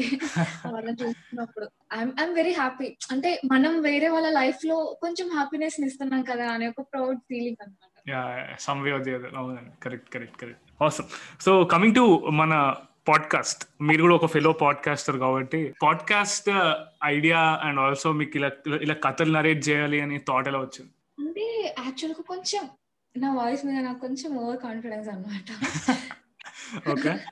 [0.67, 1.67] వాళ్ళని చూస్తున్నప్పుడు.
[1.93, 7.21] ఐఎమ్ వెరీ హ్యాపీ అంటే మనం వేరే వాళ్ళ లైఫ్లో కొంచెం హ్యాపీనెస్ ఇస్తున్నాం కదా అనే ఒక ప్రౌడ్
[7.29, 7.93] ఫీలింగ్ అనమాట
[8.61, 11.07] సమ్ వే అది అవునండి కరెక్ట్ కరెక్ట్ కరెక్ట్ అవసరం
[11.41, 12.05] సో కమింగ్ టు
[12.37, 12.53] మన
[13.07, 16.49] పాడ్కాస్ట్ మీరు కూడా ఒక ఫెలో పాడ్కాస్టర్ కాబట్టి పాడ్కాస్ట్
[17.07, 18.49] ఐడియా అండ్ ఆల్సో మీకు ఇలా
[18.79, 20.91] ఇలా- కథలు నరేట్ చేయాలి అని థాట్ ఎలా వచ్చింది?
[21.17, 21.45] అంటే
[21.79, 22.63] యాక్చువల్గా కొంచెం
[23.15, 25.47] నా వాయిస్ మీద నాకు కొంచెం ఓవర్ కాన్ఫిడెన్స్ అనమాట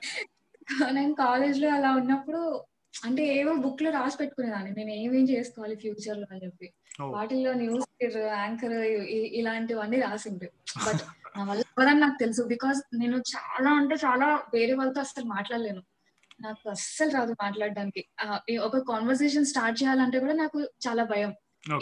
[0.92, 2.40] నేను కాలేజ్లో అలా ఉన్నప్పుడు
[3.02, 4.70] అంటే ఏవో బుక్లో రాసి పెట్టుకునేదాన్ని.
[4.78, 6.66] నేను ఏమేం చేసుకోవాలి ఫ్యూచర్లో అని చెప్పి.
[7.14, 7.86] వాటిల్లో న్యూస్
[8.36, 8.76] యాంకర్
[9.38, 10.48] ఇలాంటివన్నీ రాసిండు
[10.86, 11.02] బట్
[11.36, 11.42] నా
[11.78, 12.42] వల్ల నాకు తెలుసు.
[12.54, 15.82] బికాస్ నేను చాలా అంటే చాలా వేరే వాళ్ళతో అసలు మాట్లాడలేను.
[16.40, 18.02] నాకు అస్సలు రాదు మాట్లాడడానికి.
[18.60, 21.32] ఒక కాన్వర్సేషన్ స్టార్ట్ చేయాలంటే కూడా నాకు చాలా భయం.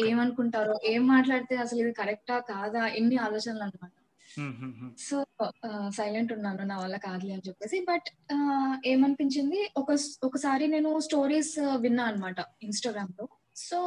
[0.07, 2.83] ఏమనుకుంటారో ఏం మాట్లాడితే అసలు ఇది కరెక్టా కాదా?
[3.01, 3.93] ఎన్ని ఆలోచనలు అనమాట
[4.99, 5.17] సో
[5.89, 7.87] సైలెంట్ ఉన్నాను నా వల్ల కాదులే అని చెప్పేసి.
[7.91, 8.09] బట్
[8.87, 9.71] ఏమనిపించింది?
[9.77, 9.91] ఒక
[10.25, 13.79] ఒకసారి నేను స్టోరీస్ విన్నా అనమాట ఇన్స్టాగ్రామ్లో సో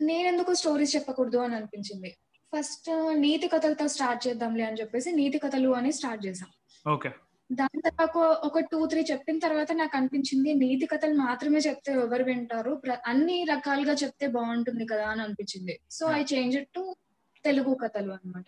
[0.00, 2.10] నేనెందుకు స్టోరీస్ చెప్పకూడదు అని అనిపించింది.
[2.52, 6.50] ఫస్ట్ నీతి కథలతో స్టార్ట్ చేద్దాంలే అని చెప్పేసి నీతి కథలు అని స్టార్ట్ చేసాం
[6.92, 7.10] ఓకే
[7.52, 12.82] దాని తర్వాత ఒక- టూ త్రీ చెప్పిన తర్వాత నాకు అనిపించింది నీతి కథలు మాత్రమే చెప్తే ఎవరు వింటారు?
[13.06, 15.78] అన్ని రకాలుగా చెప్తే బాగుంటుంది కదా అని అనిపించింది.
[15.90, 16.96] So I change it to
[17.44, 18.46] Telugu Kathalu అన్నమాట.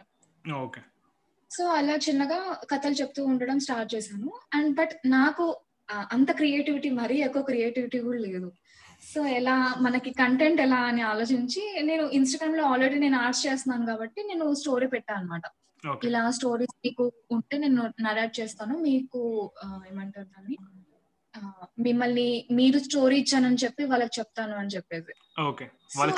[0.55, 0.81] ఓకే
[1.57, 2.39] సో అలా చిన్నగా
[2.71, 4.31] కథలు చెప్తూ ఉండడం స్టార్ట్ చేశాను.
[4.57, 5.45] అండ్ బట్ నాకు
[6.15, 8.49] అంత క్రియేటివిటీ మరీ ఎక్కువ క్రియేటివిటీ కూడా లేదు.
[9.13, 14.47] సో ఎలా మనకి కంటెంట్ ఎలా అని ఆలోచించి నేను ఇన్స్టాగ్రామ్లో ఆల్రెడీ నేను ఆర్ట్స్ చేస్తున్నాను కాబట్టి నేను
[14.63, 15.43] స్టోరీ పెట్టాను అనమాట
[16.09, 18.75] ఇలా స్టోరీస్ మీకు ఉంటే నేను నరేట్ చేస్తాను.
[18.89, 19.21] మీకు
[19.91, 20.57] ఏమంటారు దాన్ని?
[21.87, 24.71] మిమ్మల్ని మీరు స్టోరీ ఇచ్చానని చెప్పి వాళ్ళకి చెప్తాను అని
[25.99, 26.11] వాళ్ళ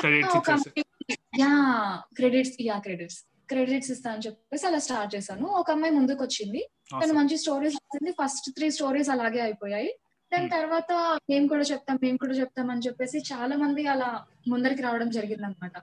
[2.17, 6.61] క్రెడిట్స్ యా క్రెడిట్స్ క్రెడిట్స్ ఇస్తా అని చెప్పేసి అలా స్టార్ట్ చేశాను ఒక అమ్మాయి ముందుకు వచ్చింది
[6.93, 7.13] తను.
[7.13, 9.91] మంచి స్టోరీస్ రాసింది ఫస్ట్ త్రీ స్టోరీస్ అలాగే అయిపోయాయి
[10.31, 10.55] దాని Hmm.
[10.55, 10.91] తర్వాత
[11.29, 14.09] మేము కూడా చెప్తాం మేము కూడా చెప్తాం అని చెప్పేసి చాలా మంది అలా
[14.47, 15.77] ముందరికి రావడం జరిగింది అనమాట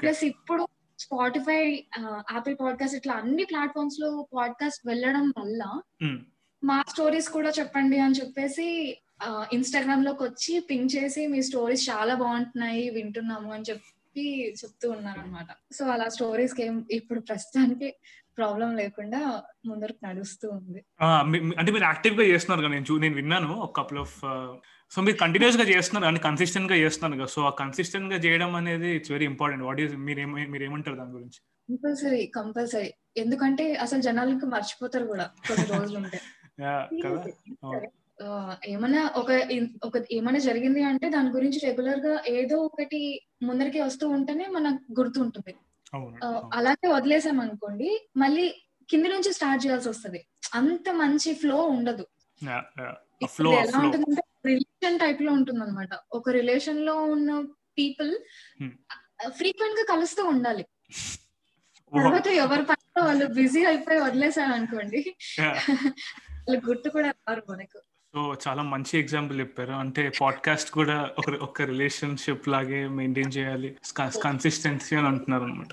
[0.00, 0.64] ప్లస్ ఇప్పుడు
[0.98, 1.60] స్పాటిఫై
[2.32, 5.60] యాపిల్ పాడ్కాస్ట్ ఇట్లా అన్ని ప్లాట్ఫామ్స్లో పాడ్కాస్ట్ వెళ్ళడం వల్ల
[6.02, 6.16] Mm.
[6.62, 8.68] మా స్టోరీస్ కూడా చెప్పండి అని చెప్పేసి
[9.52, 13.88] ఇన్స్టాగ్రామ్లోకి వచ్చి పింక్ చేసి మీ స్టోరీస్ చాలా బాగుంటున్నాయి వింటున్నాము అని చెప్పి
[14.58, 17.88] చెప్తూ ఉన్నారు అనమాట సో అలా స్టోరీస్కి ఏం ఇప్పుడు ప్రస్తుతానికి
[18.38, 19.20] ప్రాబ్లం లేకుండా
[19.66, 20.80] ముందరకు నడుస్తూ ఉంది.
[21.58, 24.16] అంటే మీరు యాక్టివ్గా చేస్తున్నారు కదా నేను నేను విన్నాను ఒక కపుల్ ఆఫ్
[24.92, 29.26] సో మీరు కంటిన్యూస్గా చేస్తున్నారు అంటే కన్సిస్టెంట్గా చేస్తున్నారు కదా సో ఆ కన్సిస్టెంట్గా చేయడం అనేది it's very
[29.26, 31.38] important what is మీరు మీరు ఏమంటారు దాని గురించి?
[31.68, 36.20] కంపల్సరీ కంపల్సరీ ఎందుకంటే అసలు జనాలకు మర్చిపోతారు కూడా కొన్ని రోజులు ఉంటే.
[38.66, 39.30] ఏమన్నా ఒక
[39.84, 43.00] ఒక ఏమైనా జరిగింది అంటే దాని గురించి రెగ్యులర్గా ఏదో ఒకటి
[43.42, 45.52] ముందరికి వస్తూ ఉంటేనే మనకు గుర్తుంటుంది.
[46.54, 48.46] అలాగే వదిలేసాం అనుకోండి మళ్ళీ
[48.88, 50.20] కింది నుంచి స్టార్ట్ చేయాల్సి వస్తది
[50.54, 52.06] అంత మంచి ఫ్లో ఉండదు
[52.42, 53.78] ఎలా.
[53.78, 57.40] ఉంటుందంటే రిలేషన్ టైప్లో ఉంటుంది అనమాట ఒక రిలేషన్లో ఉన్న
[57.78, 58.12] పీపుల్.
[59.28, 60.64] ఫ్రీక్వెంట్గా కలుస్తూ ఉండాలి.
[61.92, 65.00] తర్వాత ఎవరి పనిలో వాళ్ళు బిజీ అయిపోయి వదిలేసారు అనుకోండి.
[66.46, 67.78] వాళ్ళు గుర్తు కూడా రారు మనకు
[68.14, 69.72] సో చాలా మంచి ఎగ్జాంపుల్ చెప్పారు.
[69.72, 73.76] అంటే పాడ్కాస్ట్ కూడా ఒక ఒక రిలేషన్షిప్ లాగే మెయింటైన్ చేయాలి.
[74.24, 75.72] కన్సిస్టెన్సీ అని అంటున్నారు అనమాట.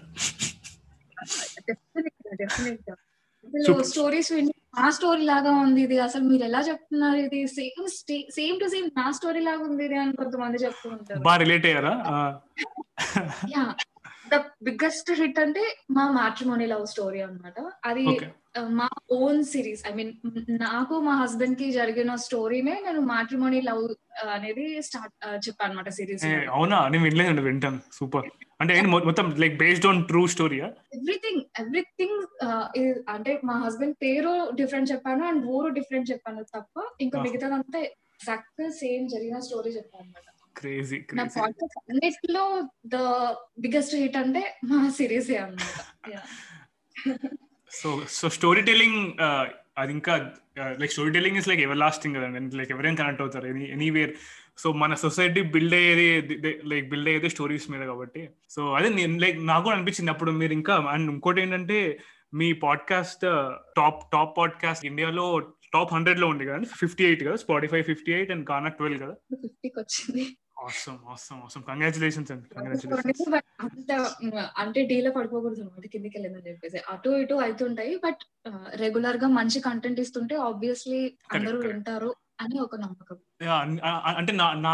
[3.84, 4.32] స్టోరీస్
[4.80, 6.00] నా స్టోరీ లాగా ఉంది ఇది.
[6.00, 7.48] అసలు మీరు ఎలా చెప్తున్నారు ఇది?
[7.48, 7.88] సేమ్
[8.32, 11.20] సేమ్ టు సేమ్ నా స్టోరీ లాగా ఉంది ఇది అని కొంతమంది చెప్తూ ఉంటారు.
[11.20, 11.94] బాగా రిలేట్ అయ్యారా?
[13.58, 13.66] యా
[14.34, 17.72] ద బిగ్గెస్ట్ హిట్ అంటే మా మ్యాట్రిమోనీ లవ్ స్టోరీ అన్నమాట.
[17.86, 18.06] అది
[18.76, 20.12] మా ఓన్ సిరీస్ ఐ మీన్
[20.62, 23.82] నాకు మా హస్బెండ్కి జరిగిన స్టోరీనే నేను మ్యాట్రిమోనీ లవ్
[24.30, 25.14] అనేది స్టార్ట్
[25.46, 26.78] చెప్పాను అనమాట సిరీస్ అవునా?
[26.90, 27.80] నేను వినలేదండి వింటాను.
[27.92, 28.28] సూపర్
[28.62, 28.74] అంటే
[29.06, 32.20] మొత్తం లైక్ బేస్డ్ ఆన్ ట్రూ స్టోరీయా ఎవ్రీథింగ్ ఎవ్రీథింగ్
[33.10, 37.20] అంటే మా హస్బెండ్ పేరు డిఫరెంట్ చెప్పాను అండ్ ఊరు డిఫరెంట్ చెప్పాను తప్ప ఇంకా.
[37.22, 42.44] మిగతాదంతా ఎగ్జాక్ట్ సేమ్ జరిగిన స్టోరీ చెప్పాను అనమాట క్రేజీ నా క్రేజీ పాడ్కాస్ట్ అన్నిటిలో
[42.88, 42.98] ద
[43.60, 45.82] బిగ్గెస్ట్ హిట్ అంటే మా సిరీస్ అనమాట
[47.82, 49.14] సో సో స్టోరీ టెల్లింగ్
[49.78, 50.32] అది ఇంకా
[50.80, 54.14] like story telling is like ever lasting కదండి లైక్ ఎవరైనా కనెక్ట్ అవుతారు ఎనీ ఎనీవేర్
[54.58, 58.30] సో మన సొసైటీ బిల్డ్ అయ్యేది లైక్ బిల్డ్ అయ్యేది స్టోరీస్ మీద కాబట్టి.
[58.50, 62.00] సో అదే నేను లైక్ నాకు కూడా అనిపించింది అప్పుడు మీరు ఇంకా అండ్ ఇంకోటి ఏంటంటే
[62.34, 63.22] మీ పాడ్కాస్ట్
[63.78, 65.40] టాప్ టాప్ పాడ్కాస్ట్ ఇండియాలో
[65.74, 69.80] టాప్ హండ్రెడ్లో ఉంది కదా ఫిఫ్టీ ఎయిట్ కదా Spotify fifty eight and Gaana twelve కదా ఫిఫ్టీకి
[69.80, 70.38] వచ్చింది.
[70.66, 72.48] అవసరం అవసరం అవసరం కంగ్రాచులేషన్స్ అండి
[73.66, 73.92] అంత
[74.58, 76.80] అంటే డీలో పడిపోకూడదు అనమాట కిందికి వెళ్ళిందని చెప్పేసి.
[76.90, 78.22] అటు ఇటు అవుతుంటాయి బట్
[78.76, 81.02] రెగ్యులర్గా మంచి కంటెంట్ ఇస్తుంటే ఆబ్వియస్లీ
[81.32, 81.60] అందరూ.
[81.68, 82.12] వింటారు.
[82.40, 83.18] అని ఒక నమ్మకం.
[84.18, 84.74] అంటే నా నా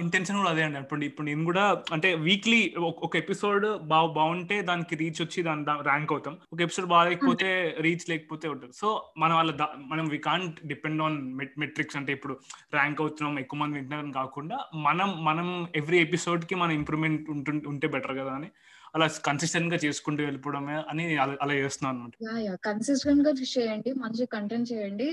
[0.00, 0.78] ఇంటెన్షన్ కూడా అదే అండి.
[0.78, 2.60] ఇప్పుడు ఇప్పుడు నేను కూడా అంటే వీక్లీ
[3.02, 6.34] ఒక ఎపిసోడ్ బా బాగుంటే దానికి రీచ్ వచ్చి దాని ర్యాంక్ అవుతాం.
[6.52, 9.52] ఒక ఎపిసోడ్ బాగాలేకపోతే రీచ్ లేకపోతే ఉంటుంది సో మనం వాళ్ళ
[9.86, 11.18] మనం we can't depend on
[11.58, 12.36] metrics అంటే ఇప్పుడు
[12.74, 17.30] ర్యాంక్ అవుతున్నాం ఎక్కువ మంది వింటున్నాం కాకుండా మనం మనం ఎవ్రీ ఎపిసోడ్కి మన ఇంప్రూవ్మెంట్
[17.66, 18.50] ఉంటే బెటర్ కదా అని.
[18.94, 25.08] అలా కన్సిస్టెంట్గా చేసుకుంటూ వెళ్ళిపోవడమే అని అలా చేస్తున్నాను అనమాట కన్సిస్టెంట్గా చేయండి మంచి కంటెంట్ చేయండి.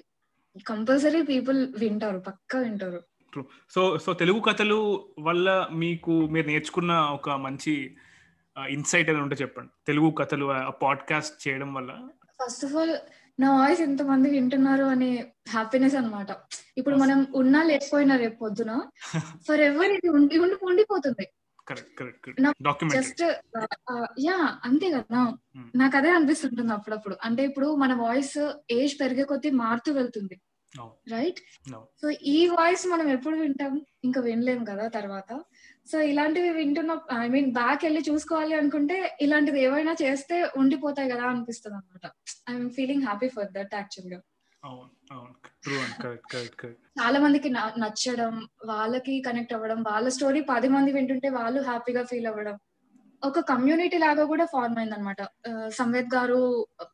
[0.68, 3.04] కంపల్సరీ పీపుల్ వింటారు పక్కా వింటారు.
[3.70, 7.96] సో సో తెలుగు కథలు వల్ల మీకు మీరు నేర్చుకున్న ఒక మంచి
[8.70, 9.70] ఇన్సైట్ ఏదైనా ఉంటే చెప్పండి.
[9.88, 12.08] తెలుగు కథలు పాడ్కాస్ట్ చేయడం వల్ల.
[12.46, 12.98] ఫస్ట్ ఆఫ్ ఆల్
[13.40, 16.28] నా వాయిస్ ఎంత మంది వింటున్నారు అనే హ్యాపీనెస్ అన్నమాట.
[16.78, 18.82] ఇప్పుడు మనం ఉన్నా లేకపోయినా రేపు పొద్దున
[19.48, 21.28] ఫర్ ఎవర్ ఇది ఉండి ఉండిపోతుంది.
[21.68, 23.22] కరెక్ట్ కరెక్ట్ జస్ట్
[24.20, 25.20] యా అంతే కదా.
[25.58, 25.70] Hmm.
[25.76, 27.18] నాకు అదే అనిపిస్తుంటుంది అప్పుడప్పుడు.
[27.24, 30.42] అంటే ఇప్పుడు మన వాయిస్ ఏజ్ పెరిగే కొద్దీ మారుతూ వెళ్తుంది.
[31.10, 31.40] రైట్.
[32.02, 33.82] సో ఈ వాయిస్ మనం ఎప్పుడు వింటాం?
[34.04, 35.42] ఇంకా వినలేం కదా తర్వాత.
[35.92, 41.78] సో ఇలాంటివి వింటున్న ఐ మీన్ బ్యాక్ వెళ్ళి చూసుకోవాలి అనుకుంటే ఇలాంటిది ఏవైనా చేస్తే ఉండిపోతాయి కదా అనిపిస్తుంది
[41.78, 42.12] అనమాట
[42.50, 44.22] I'm feeling happy for that యాక్చువల్గా
[44.64, 45.34] అవును అవును.
[45.64, 45.96] True and.
[46.04, 48.34] Correct correct correct చాలా మందికి నచ్చడం
[48.66, 52.56] వాళ్ళకి కనెక్ట్ అవ్వడం వాళ్ళ స్టోరీ పది మంది వింటుంటే వాళ్ళు హ్యాపీగా ఫీల్ అవ్వడం.
[53.24, 55.22] ఒక కమ్యూనిటీ లాగా కూడా ఫార్మ్ అయింది అనమాట
[55.70, 56.40] సంవేద్ గారు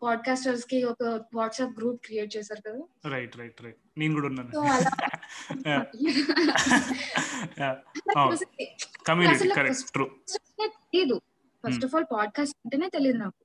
[0.03, 2.81] పాడ్కాస్టర్స్కి ఒక వాట్సాప్ గ్రూప్ క్రియేట్ చేశారు కదా?
[3.09, 4.51] రైట్ రైట్ రైట్ నేను కూడా ఉన్నాను.
[9.05, 10.05] Community correct true
[11.63, 13.39] first of all podcast అంటేనే తెలియదు నాకు.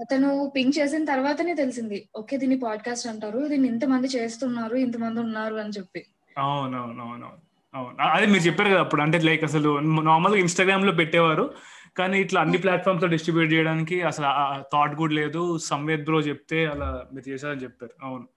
[0.00, 2.08] అతను పింక్ చేసిన తర్వాతనే తెలిసింది.
[2.16, 3.48] ఓకే దీన్ని పాడ్కాస్ట్ అంటారు.
[3.48, 6.06] దీన్ని ఇంతమంది చేస్తున్నారు ఇంతమంది ఉన్నారు అని చెప్పి.
[6.38, 7.02] అవును అవును.
[7.02, 7.26] అవును అవును
[7.74, 9.02] అవును అదే మీరు చెప్పారు కదా అప్పుడు.
[9.02, 11.54] అంటే లైక్ అసలు నార్మల్గా ఇన్స్టాగ్రామ్లో పెట్టేవారు.
[11.96, 14.26] కానీ ఇట్లా అన్ని ప్లాట్ఫామ్స్లో డిస్ట్రిబ్యూట్ చేయడానికి అసలు
[14.72, 15.58] థాట్ కూడా లేదు.
[15.58, 17.92] సంవేద్ బ్రో చెప్తే అలా మీరు చేశారని చెప్పారు.
[18.02, 18.28] అవును.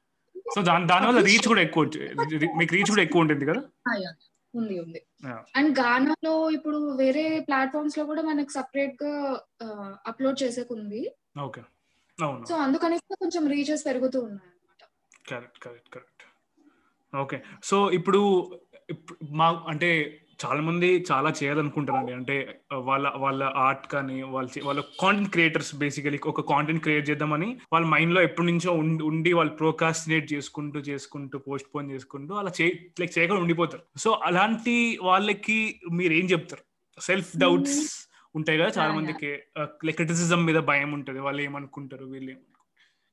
[0.56, 1.84] సో దాని దానివల్ల రీచ్ కూడా ఎక్కువ
[2.60, 3.62] మీకు రీచ్ కూడా ఎక్కువ ఉంటుంది కదా.
[4.58, 5.02] ఉంది ఉంది.
[5.56, 9.42] అండ్ గానాలో ఇప్పుడు వేరే ప్లాట్ఫామ్స్లో కూడా మనకు సపరేట్గా
[10.08, 11.12] అప్లోడ్ చేసేకుంది.
[11.42, 11.62] ఓకే.
[12.50, 14.84] సో అందుకని కొంచెం రీచెస్ పెరుగుతూ ఉన్నాయి అనమాట
[15.30, 16.24] correct correct correct.
[17.18, 17.44] Okay.
[17.64, 18.52] So ఇప్పుడు
[18.90, 22.14] ఇప్- మా అంటే చాలా మంది చాలా చేయాలనుకుంటారండి.
[22.14, 27.88] అంటే వాళ్ళ వాళ్ళ ఆర్ట్ కానీ వాళ్ళ వాళ్ళ కాంటెంట్ క్రియేటర్స్ బేసికలీ ఒక కాంటెంట్ క్రియేట్ చేద్దామని వాళ్ళ
[27.88, 32.68] మైండ్లో ఎప్పటి నుంచో ఉండి ఉండి వాళ్ళు ప్రోకాస్టినేట్ చేసుకుంటూ చేసుకుంటూ పోస్ట్ పోన్ చేసుకుంటూ అలా చే
[33.00, 34.00] లైక్ చేయకుండా ఉండిపోతారు.
[34.00, 36.64] సో అలాంటి వాళ్ళకి మీరు ఏం చెప్తారు
[37.02, 37.80] సెల్ఫ్ డౌట్స్
[38.36, 39.32] ఉంటాయి కదా చాలా మందికి.
[39.60, 41.20] లైక్ క్రిటిసిజం మీద భయం ఉంటుంది.
[41.20, 42.06] వాళ్ళు ఏమనుకుంటారు?
[42.06, 42.36] వీళ్ళు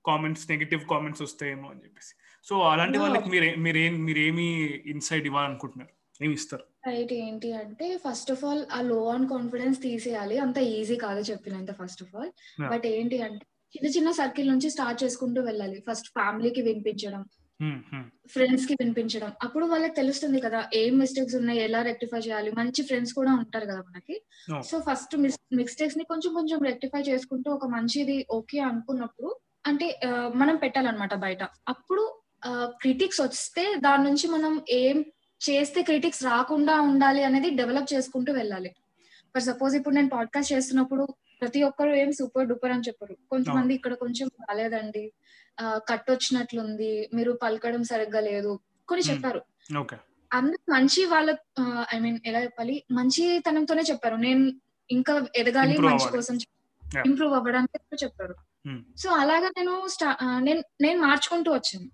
[0.07, 2.13] కామెంట్స్ నెగిటివ్ కామెంట్స్ వస్తాయేమో అని చెప్పేసి.
[2.45, 2.99] సో అలాంటి.
[2.99, 4.47] వాళ్ళకి మీరు మీరేం మీరేమి
[4.87, 6.02] ఇన్సైట్ ఇవ్వాలనుకుంటున్నారు?
[6.23, 10.39] ఏమి ఇస్తారు రైట్ ఏంటి అంటే ఫస్ట్ ఆఫ్ ఆల్ ఆ లో ఆన్ కాన్ఫిడెన్స్ తీసేయాలి.
[10.39, 12.33] అంత ఈజీ కాదు చెప్పినంత ఫస్ట్ ఆఫ్ ఆల్.
[12.73, 15.85] బట్ ఏంటి అంటే చిన్న చిన్న సర్కిల్ నుంచి స్టార్ట్ చేసుకుంటూ వెళ్ళాలి.
[15.89, 17.23] ఫస్ట్ ఫ్యామిలీకి వినిపించడం
[17.61, 18.05] హ్మ్, హ్మ్.
[18.29, 19.33] ఫ్రెండ్స్కి వినిపించడం.
[19.43, 22.51] అప్పుడు వాళ్ళకి తెలుస్తుంది కదా ఏం మిస్టేక్స్ ఉన్నాయి ఎలా రెక్టిఫై చేయాలి.
[22.53, 24.17] మంచి ఫ్రెండ్స్ కూడా ఉంటారు కదా మనకి.
[24.63, 25.15] సో ఫస్ట్
[25.53, 29.31] మిస్టేక్స్ని కొంచెం కొంచెం రెక్టిఫై చేసుకుంటూ ఒక మంచిది ఓకే అనుకున్నప్పుడు
[29.67, 29.89] అంటే
[30.35, 31.43] మనం పెట్టాలన్నమాట బయట.
[31.69, 32.05] అప్పుడు
[32.81, 34.97] క్రిటిక్స్ వస్తే దాని నుంచి మనం ఏం
[35.51, 38.69] చేస్తే క్రిటిక్స్ రాకుండా ఉండాలి అనేది డెవలప్ చేసుకుంటూ వెళ్ళాలి.
[39.35, 41.09] ఫర్ సపోజ్ ఇప్పుడు నేను పాడ్కాస్ట్ చేస్తున్నప్పుడు
[41.41, 43.17] ప్రతి ఒక్కరు ఏం సూపర్ డూపర్ అని చెప్పరు.
[43.31, 45.13] కొంతమంది ఇక్కడ కొంచెం బాగాలేదండి
[45.65, 47.11] కట్ వచ్చినట్లుంది.
[47.15, 48.61] మీరు పలకడం సరిగ్గా లేదు.
[48.89, 49.15] కొన్ని.
[49.15, 49.43] చెప్పారు.
[50.33, 51.37] అందరు మంచి వాళ్ళ
[51.95, 52.85] ఐ మీన్ ఎలా చెప్పాలి?
[52.93, 54.17] మంచితనంతోనే చెప్పారు.
[54.17, 54.53] నేను
[54.91, 56.13] ఇంకా ఎదగాలి మంచి.
[56.13, 56.39] కోసం.
[57.07, 58.35] ఇంప్రూవ్ అవ్వడానికి చెప్పారు.
[58.97, 59.87] సో అలాగా నేను
[60.39, 61.91] నేను నేను మార్చుకుంటూ వచ్చాను.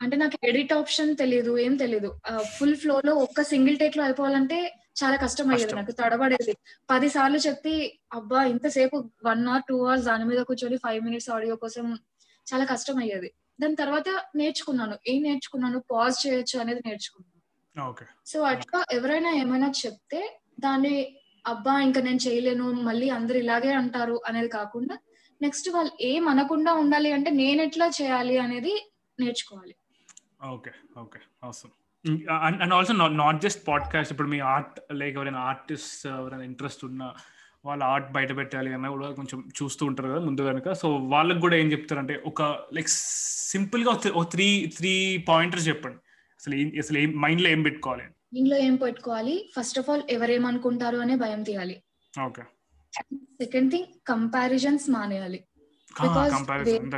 [0.00, 2.10] అంటే నాకు ఎడిట్ ఆప్షన్ తెలియదు ఏం తెలియదు
[2.56, 4.58] ఫుల్ ఫ్లో లో ఒక్క సింగిల్ టేక్లో అయిపోవాలంటే
[5.00, 5.46] చాలా కష్టం.
[5.52, 5.74] అయ్యేది.
[5.78, 6.52] నాకు తడబడేది.
[6.90, 7.74] పది సార్లు చెప్పి
[8.12, 11.86] అబ్బా ఇంతసేపు వన్ అవర్ టూ అవర్స్ దాని మీద కూర్చొని ఫైవ్ మినిట్స్ ఆడియో కోసం
[12.46, 14.96] చాలా కష్టం అయ్యేది దాని తర్వాత నేర్చుకున్నాను.
[15.08, 15.78] ఏం నేర్చుకున్నాను?
[15.92, 17.38] పాజ్ చేయొచ్చు అనేది నేర్చుకున్నాను.
[18.26, 20.20] సో అట్లా ఎవరైనా ఏమైనా చెప్తే
[20.60, 20.94] దాన్ని
[21.44, 24.96] అబ్బా ఇంకా నేను చేయలేను మళ్ళీ అందరు ఇలాగే అంటారు అనేది కాకుండా
[25.40, 28.74] నెక్స్ట్ వాళ్ళు ఏం అనకుండా ఉండాలి అంటే నేను ఎట్లా చేయాలి అనేది
[29.18, 29.74] నేర్చుకోవాలి.
[30.44, 31.72] ఓకే ఓకే అవసరం
[32.42, 37.12] and also not just podcast ఇప్పుడు మీ ఆర్ట్ లైక్ ఎవరైనా ఆర్టిస్ట్ ఎవరైనా ఇంట్రెస్ట్ ఉన్న
[37.64, 40.72] వాళ్ళ ఆర్ట్ బయట పెట్టాలి అన్న కూడా కొంచెం చూస్తూ ఉంటారు కదా ముందు కనుక.
[40.72, 42.88] సో వాళ్ళకి కూడా ఏం చెప్తారంటే ఒక లైక్
[43.50, 45.96] సింపుల్గా ఒక త్రీ త్రీ పాయింటర్స్ చెప్పండి.
[46.40, 48.02] అసలు అసలు ఏం మైండ్లో ఏం పెట్టుకోవాలి?
[48.34, 49.52] దీనిలో ఏం పెట్టుకోవాలి?
[49.58, 51.82] ఫస్ట్ ఆఫ్ ఆల్ ఎవరేమనుకుంటారు అనే భయం తీయాలి.
[52.24, 52.42] ఓకే
[53.18, 55.44] సెకండ్ థింగ్ కంపారిజన్స్ మానేయాలి.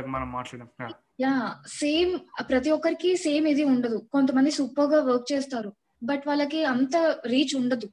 [0.07, 0.69] మనం మాట్లాడాం.
[0.81, 0.95] Yeah.
[1.19, 3.97] యా సేమ్ ప్రతి ఒక్కరికి సేమ్ ఇది ఉండదు.
[4.11, 5.73] కొంతమంది సూపర్గా వర్క్ చేస్తారు
[6.03, 6.95] బట్ వాళ్ళకి అంత
[7.25, 7.89] రీచ్ ఉండదు.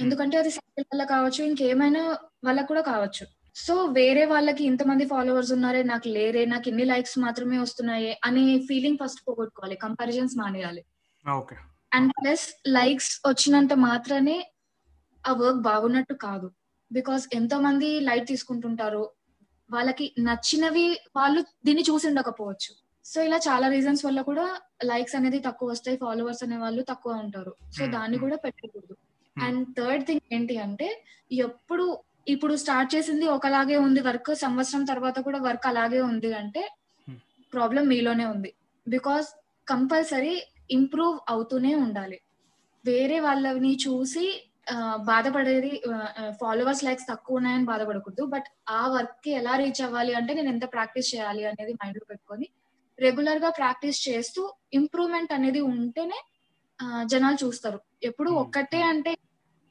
[0.00, 3.26] ఎందుకంటే అది సైకిల్ వల్ల కావచ్చు ఇంకేమైనా వాళ్ళకు కూడా కావచ్చు.
[3.54, 8.98] సో వేరే వాళ్ళకి ఇంతమంది ఫాలోవర్స్ ఉన్నారే నాకు లేరే నాకు ఇన్ని లైక్స్ మాత్రమే వస్తున్నాయి అనే ఫీలింగ్
[9.04, 10.82] ఫస్ట్ పోగొట్టుకోవాలి కంపారిజన్స్ మానేయాలి.
[11.92, 14.52] అండ్ ప్లస్ లైక్స్ వచ్చినంత మాత్రమే
[15.26, 16.50] ఆ వర్క్ బాగున్నట్టు కాదు.
[16.92, 19.15] బికాస్ ఎంతో మంది లైట్ తీసుకుంటుంటారు
[19.70, 22.72] వాళ్ళకి నచ్చినవి వాళ్ళు దీన్ని చూసి ఉండకపోవచ్చు
[23.04, 24.44] సో ఇలా చాలా రీజన్స్ వల్ల కూడా
[24.84, 28.24] లైక్స్ అనేది తక్కువ వస్తాయి ఫాలోవర్స్ అనే వాళ్ళు తక్కువ ఉంటారు సో Hmm, దాన్ని hmm.
[28.24, 28.94] కూడా పెట్టకూడదు
[29.36, 29.44] Hmm.
[29.46, 30.88] అండ్ థర్డ్ థింగ్ ఏంటి అంటే
[31.40, 31.84] ఎప్పుడు
[32.26, 36.62] ఇప్పుడు స్టార్ట్ చేసింది ఒకలాగే ఉంది వర్క్ సంవత్సరం తర్వాత కూడా వర్క్ అలాగే ఉంది అంటే
[37.08, 37.18] Hmm.
[37.52, 38.52] ప్రాబ్లం మీలోనే ఉంది
[38.86, 39.28] బికాస్
[39.66, 40.34] కంపల్సరీ
[40.70, 42.18] ఇంప్రూవ్ అవుతూనే ఉండాలి
[42.84, 44.26] వేరే వాళ్ళని చూసి
[44.96, 45.82] బాధపడేది
[46.40, 48.24] ఫాలోవర్స్ లైక్స్ తక్కువ ఉన్నాయని బాధపడకూడదు.
[48.24, 52.48] బట్ ఆ వర్క్కి ఎలా రీచ్ అవ్వాలి అంటే నేను ఎంత ప్రాక్టీస్ చేయాలి అనేది మైండ్లో పెట్టుకొని
[52.98, 56.18] రెగ్యులర్గా ప్రాక్టీస్ చేస్తూ ఇంప్రూవ్మెంట్ అనేది ఉంటేనే
[57.06, 57.80] జనాలు చూస్తారు.
[58.02, 58.40] ఎప్పుడు Hmm.
[58.40, 59.16] ఒక్కటే అంటే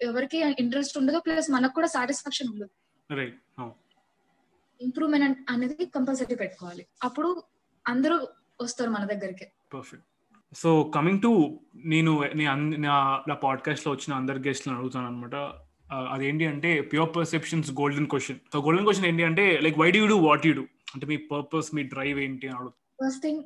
[0.02, 2.72] ఎవరికి ఇంట్రెస్ట్ ఉండదు ప్లస్ మనకు కూడా సాటిస్ఫాక్షన్ ఉండదు.
[4.82, 6.88] ఇంప్రూవ్మెంట్ అనేది కంపల్సరీ పెట్టుకోవాలి.
[7.04, 7.44] అప్పుడు
[7.88, 8.28] అందరూ
[8.62, 9.46] వస్తారు మన దగ్గరికి.
[9.74, 10.06] పర్ఫెక్ట్
[10.56, 15.36] సో కమింగ్ టు నేను నీ అన్ని- నా నా పాడ్కాస్ట్లో వచ్చిన అందరి గెస్ట్లను అడుగుతాను అనమాట
[15.94, 20.08] అదేంటి అంటే pure perceptions golden question so golden question ఏంటి అంటే like why do you
[20.08, 20.62] do what you do
[20.96, 23.10] అంటే మీ పర్పస్ మీ డ్రైవ్ ఏంటి అని అడుగుతాను.
[23.10, 23.44] ఫస్ట్ థింగ్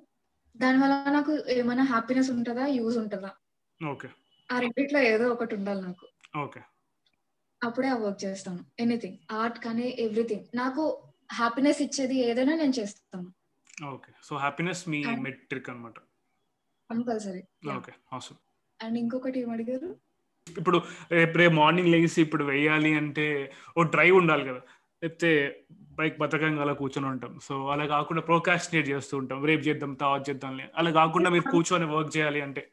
[0.58, 2.66] దాని వల్ల నాకు ఏమైనా హ్యాపీనెస్ ఉంటుందా?
[2.66, 3.32] యూజ్ ఉంటుందా?
[3.90, 4.08] ఓకే.
[4.52, 6.40] ఆ రెండిట్లో ఏదో ఒకటి ఉండాలి నాకు.
[6.40, 6.62] ఓకే.
[7.64, 8.60] అప్పుడే ఆ వర్క్ చేస్తాను.
[8.80, 13.34] ఎనీథింగ్ ఆర్ట్ కానీ ఎవ్రీథింగ్ నాకు హ్యాపీనెస్ ఇచ్చేది ఏదైనా నేను చేస్తాను.
[13.86, 14.12] ఓకే.
[14.24, 15.94] సో హ్యాపీనెస్ మీ మెట్రిక్ అనమాట
[16.90, 17.42] కంపల్సరీ.
[17.78, 18.40] ఓకే అవసరం
[18.80, 19.90] అండ్ ఇంకొకటి ఏం అడిగారు?
[20.48, 20.78] ఇప్పుడు
[21.12, 23.26] రేపు రేపు మార్నింగ్ లేచి ఇప్పుడు వెయ్యాలి అంటే
[23.78, 24.62] ఓ డ్రైవ్ ఉండాలి కదా.
[25.02, 25.32] లేకపోతే
[25.92, 27.40] బైక్ బతకంగా అలా కూర్చొని ఉంటాం.
[27.40, 29.46] సో అలా కాకుండా ప్రోకాస్టినేట్ చేస్తూ ఉంటాం.
[29.46, 32.64] రేపు చేద్దాం తర్వాత చేద్దాం అలా కాకుండా మీరు కూర్చొని వర్క్ చేయాలి అంటే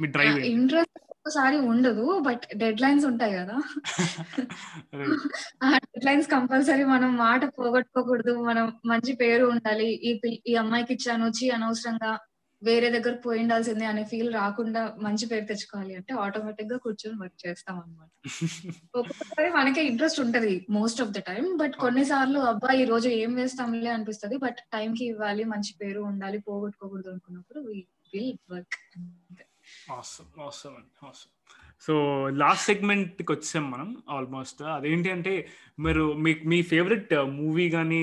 [0.00, 3.56] మీ డ్రైవ్ ఇంట్రెస్ట్ ఒకసారి ఉండదు బట్ డెడ్ లైన్స్ ఉంటాయి కదా.
[5.62, 8.34] ఆ డెడ్ లైన్స్ కంపల్సరీ మనం మాట పోగొట్టుకోకూడదు.
[8.42, 9.88] మనం మంచి పేరు ఉండాలి.
[10.08, 10.12] ఈ
[10.46, 12.12] ఈ అమ్మాయికి ఇచ్చాను వచ్చి అనవసరంగా
[12.62, 17.76] వేరే దగ్గర పోయి ఉండాల్సిందే అనే ఫీల్ రాకుండా మంచి పేరు తెచ్చుకోవాలి అంటే ఆటోమేటిక్గా కూర్చొని వర్క్ చేస్తాం
[17.80, 18.08] అనమాట
[18.98, 23.90] ఒక్కొక్కసారి మనకే ఇంట్రెస్ట్ ఉంటది most of the time but కొన్నిసార్లు అబ్బా ఈ రోజు ఏం వేస్తాంలే
[23.90, 27.60] అనిపిస్తది బట్ టైం కి ఇవ్వాలి మంచి పేరు ఉండాలి పోగొట్టుకోకూడదు అనుకున్నప్పుడు
[28.14, 28.76] విల్ వర్క్
[31.82, 31.94] సో
[32.36, 35.32] లాస్ట్ సెగ్మెంట్కి వచ్చాం మనం ఆల్మోస్ట్ అదేంటి అంటే
[35.78, 38.02] మీరు మీ మీ ఫేవరెట్ మూవీ కానీ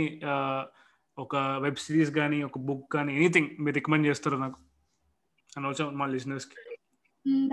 [1.19, 4.59] ఒక వెబ్ సిరీస్ కానీ ఒక బుక్ కానీ ఎనీథింగ్ మీరు రికమెండ్ చేస్తారో నాకు.
[5.57, 6.55] అని వచ్చాం మా లిజినెస్కి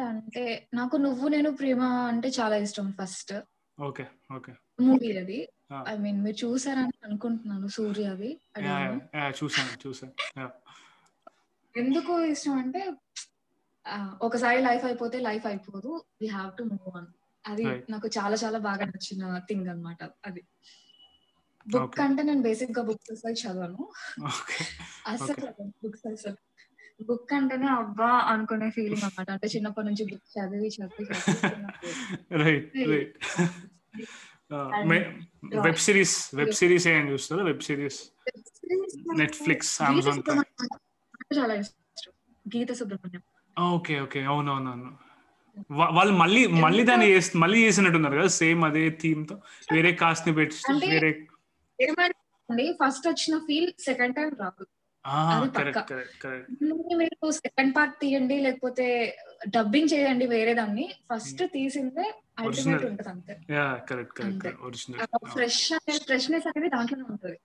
[0.03, 3.35] అంటే నాకు నువ్వు నేను ప్రేమ అంటే చాలా ఇష్టం ఫస్ట్.
[3.81, 4.53] Okay okay.
[4.81, 5.49] మూవీ అది.
[5.89, 9.45] ఐ మీన్ మీరు చూసారని అనుకుంటున్నాను don't know.
[9.45, 10.51] చూసాను చూసాను.
[11.79, 12.93] ఎందుకు ఇష్టం అంటే
[14.23, 16.05] ఒకసారి లైఫ్ అయిపోతే లైఫ్ అయిపోదు.
[16.21, 17.07] We have to move on
[17.47, 17.65] అది.
[17.65, 20.45] నాకు చాలా చాలా బాగా నచ్చిన థింగ్ అన్నమాట అది.
[21.69, 22.01] బుక్.
[22.01, 23.93] అంటే నేను బేసిక్గా బుక్స్ అసలు చదవను
[25.07, 25.71] అసలు.
[25.85, 26.37] బుక్స్ అసలు
[27.05, 29.31] బుక్ అంటేనే అబ్బా అనుకునే ఫీలింగ్ అన్నమాట.
[29.31, 31.11] అంటే చిన్నప్పటి నుంచి బుక్ చదివి చదివి
[35.61, 37.43] వెబ్ సిరీస్ వెబ్ సిరీస్ ఏం చూస్తారా?
[37.43, 38.01] Web series.
[39.17, 42.13] Netflix Amazon Prime చాలా ఇష్టం.
[42.57, 43.23] గీత సుబ్రహ్మణ్యం.
[43.65, 44.23] Okay okay.
[44.23, 44.91] అవునవునవును.
[45.71, 50.57] వాళ్ళు మళ్ళీ మళ్ళీ దాన్ని మళ్ళీ చేసినట్టున్నారు కదా సేమ్ అదే థీమ్తో వేరే కాస్ట్ని పెట్టి
[50.91, 51.27] వేరే
[52.85, 54.65] ఫస్ట్ వచ్చిన ఫీల్ సెకండ్ టైం రాదు.
[56.97, 59.17] మీరు సెకండ్ పార్ట్ తీయండి లేకపోతే
[59.49, 60.93] డబ్బింగ్ చేయండి వేరే దాన్ని.
[61.13, 62.85] ఫస్ట్ తీసిందే అల్టిమేట్.
[62.85, 64.53] ఉంటది అంతే యా కరెక్ట్ కరెక్ట్ అంతే.
[64.61, 65.73] ఒరిజినల్ ఫ్రెష్
[66.05, 67.39] ఫ్రెష్నెస్ అనేది దాంట్లోనే ఉంటది.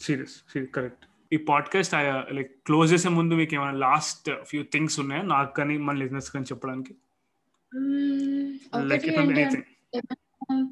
[0.00, 0.36] సీరియస్
[0.74, 1.94] కరెక్ట్ ఈ పాడ్కాస్ట్
[2.34, 5.22] లైక్ క్లోజ్ చేసే ముందు మీకు ఏమైనా లాస్ట్ ఫ్యూ థింగ్స్ ఉన్నాయా?
[5.22, 6.94] నాకు కానీ మన లిజినెస్ కానీ చెప్పడానికి?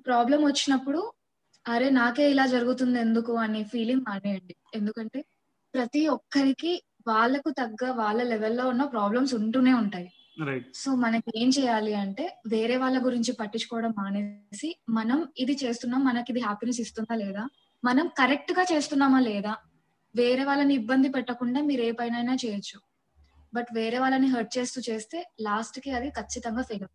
[0.06, 1.12] ప్రాబ్లం వచ్చినప్పుడు
[1.66, 4.57] అరే నాకే ఇలా జరుగుతుంది ఎందుకు అనే ఫీలింగ్ మానేయండి.
[4.75, 5.25] ఎందుకంటే
[5.75, 10.09] ప్రతి ఒక్కరికి వాళ్ళకు తగ్గ వాళ్ళ లెవెల్లో ఉన్న ప్రాబ్లమ్స్ ఉంటూనే ఉంటాయి.
[10.75, 16.40] సో మనకి ఏం చేయాలి అంటే వేరే వాళ్ళ గురించి పట్టించుకోవడం మానేసి మనం ఇది చేస్తున్నాం మనకి ఇది
[16.40, 17.44] హ్యాపీనెస్ ఇస్తుందా లేదా?
[17.85, 19.53] మనం కరెక్ట్గా చేస్తున్నామా లేదా?
[20.14, 22.79] వేరే వాళ్ళని ఇబ్బంది పెట్టకుండా మీరు ఏ పైన చేయొచ్చు.
[23.55, 26.88] బట్ వేరే వాళ్ళని హర్ట్ చేస్తూ చేస్తే లాస్ట్కి అది ఖచ్చితంగా ఫెయిల్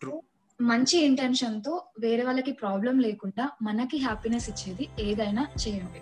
[0.00, 0.20] True.
[0.60, 6.00] మంచి ఇంటెన్షన్తో వేరే వాళ్ళకి ప్రాబ్లం లేకుండా మనకి హ్యాపీనెస్ ఇచ్చేది ఏదైనా చేయండి.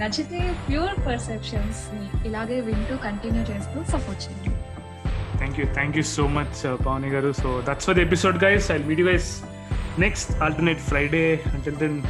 [0.00, 1.90] నచ్చితే ప్యూర్ పర్సెప్షన్స్
[2.26, 4.50] ఇలాగే వింటూ కంటిన్యూ చేస్తూ సపోర్ట్ చేయండి.
[5.38, 9.00] Thank you thank you so much Pavani గారు so that's for episode guys I meet
[9.00, 9.42] guys
[9.98, 12.02] next alternate Friday అంటే then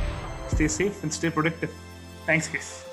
[0.55, 1.71] stay safe and stay productive
[2.27, 2.88] thanks guys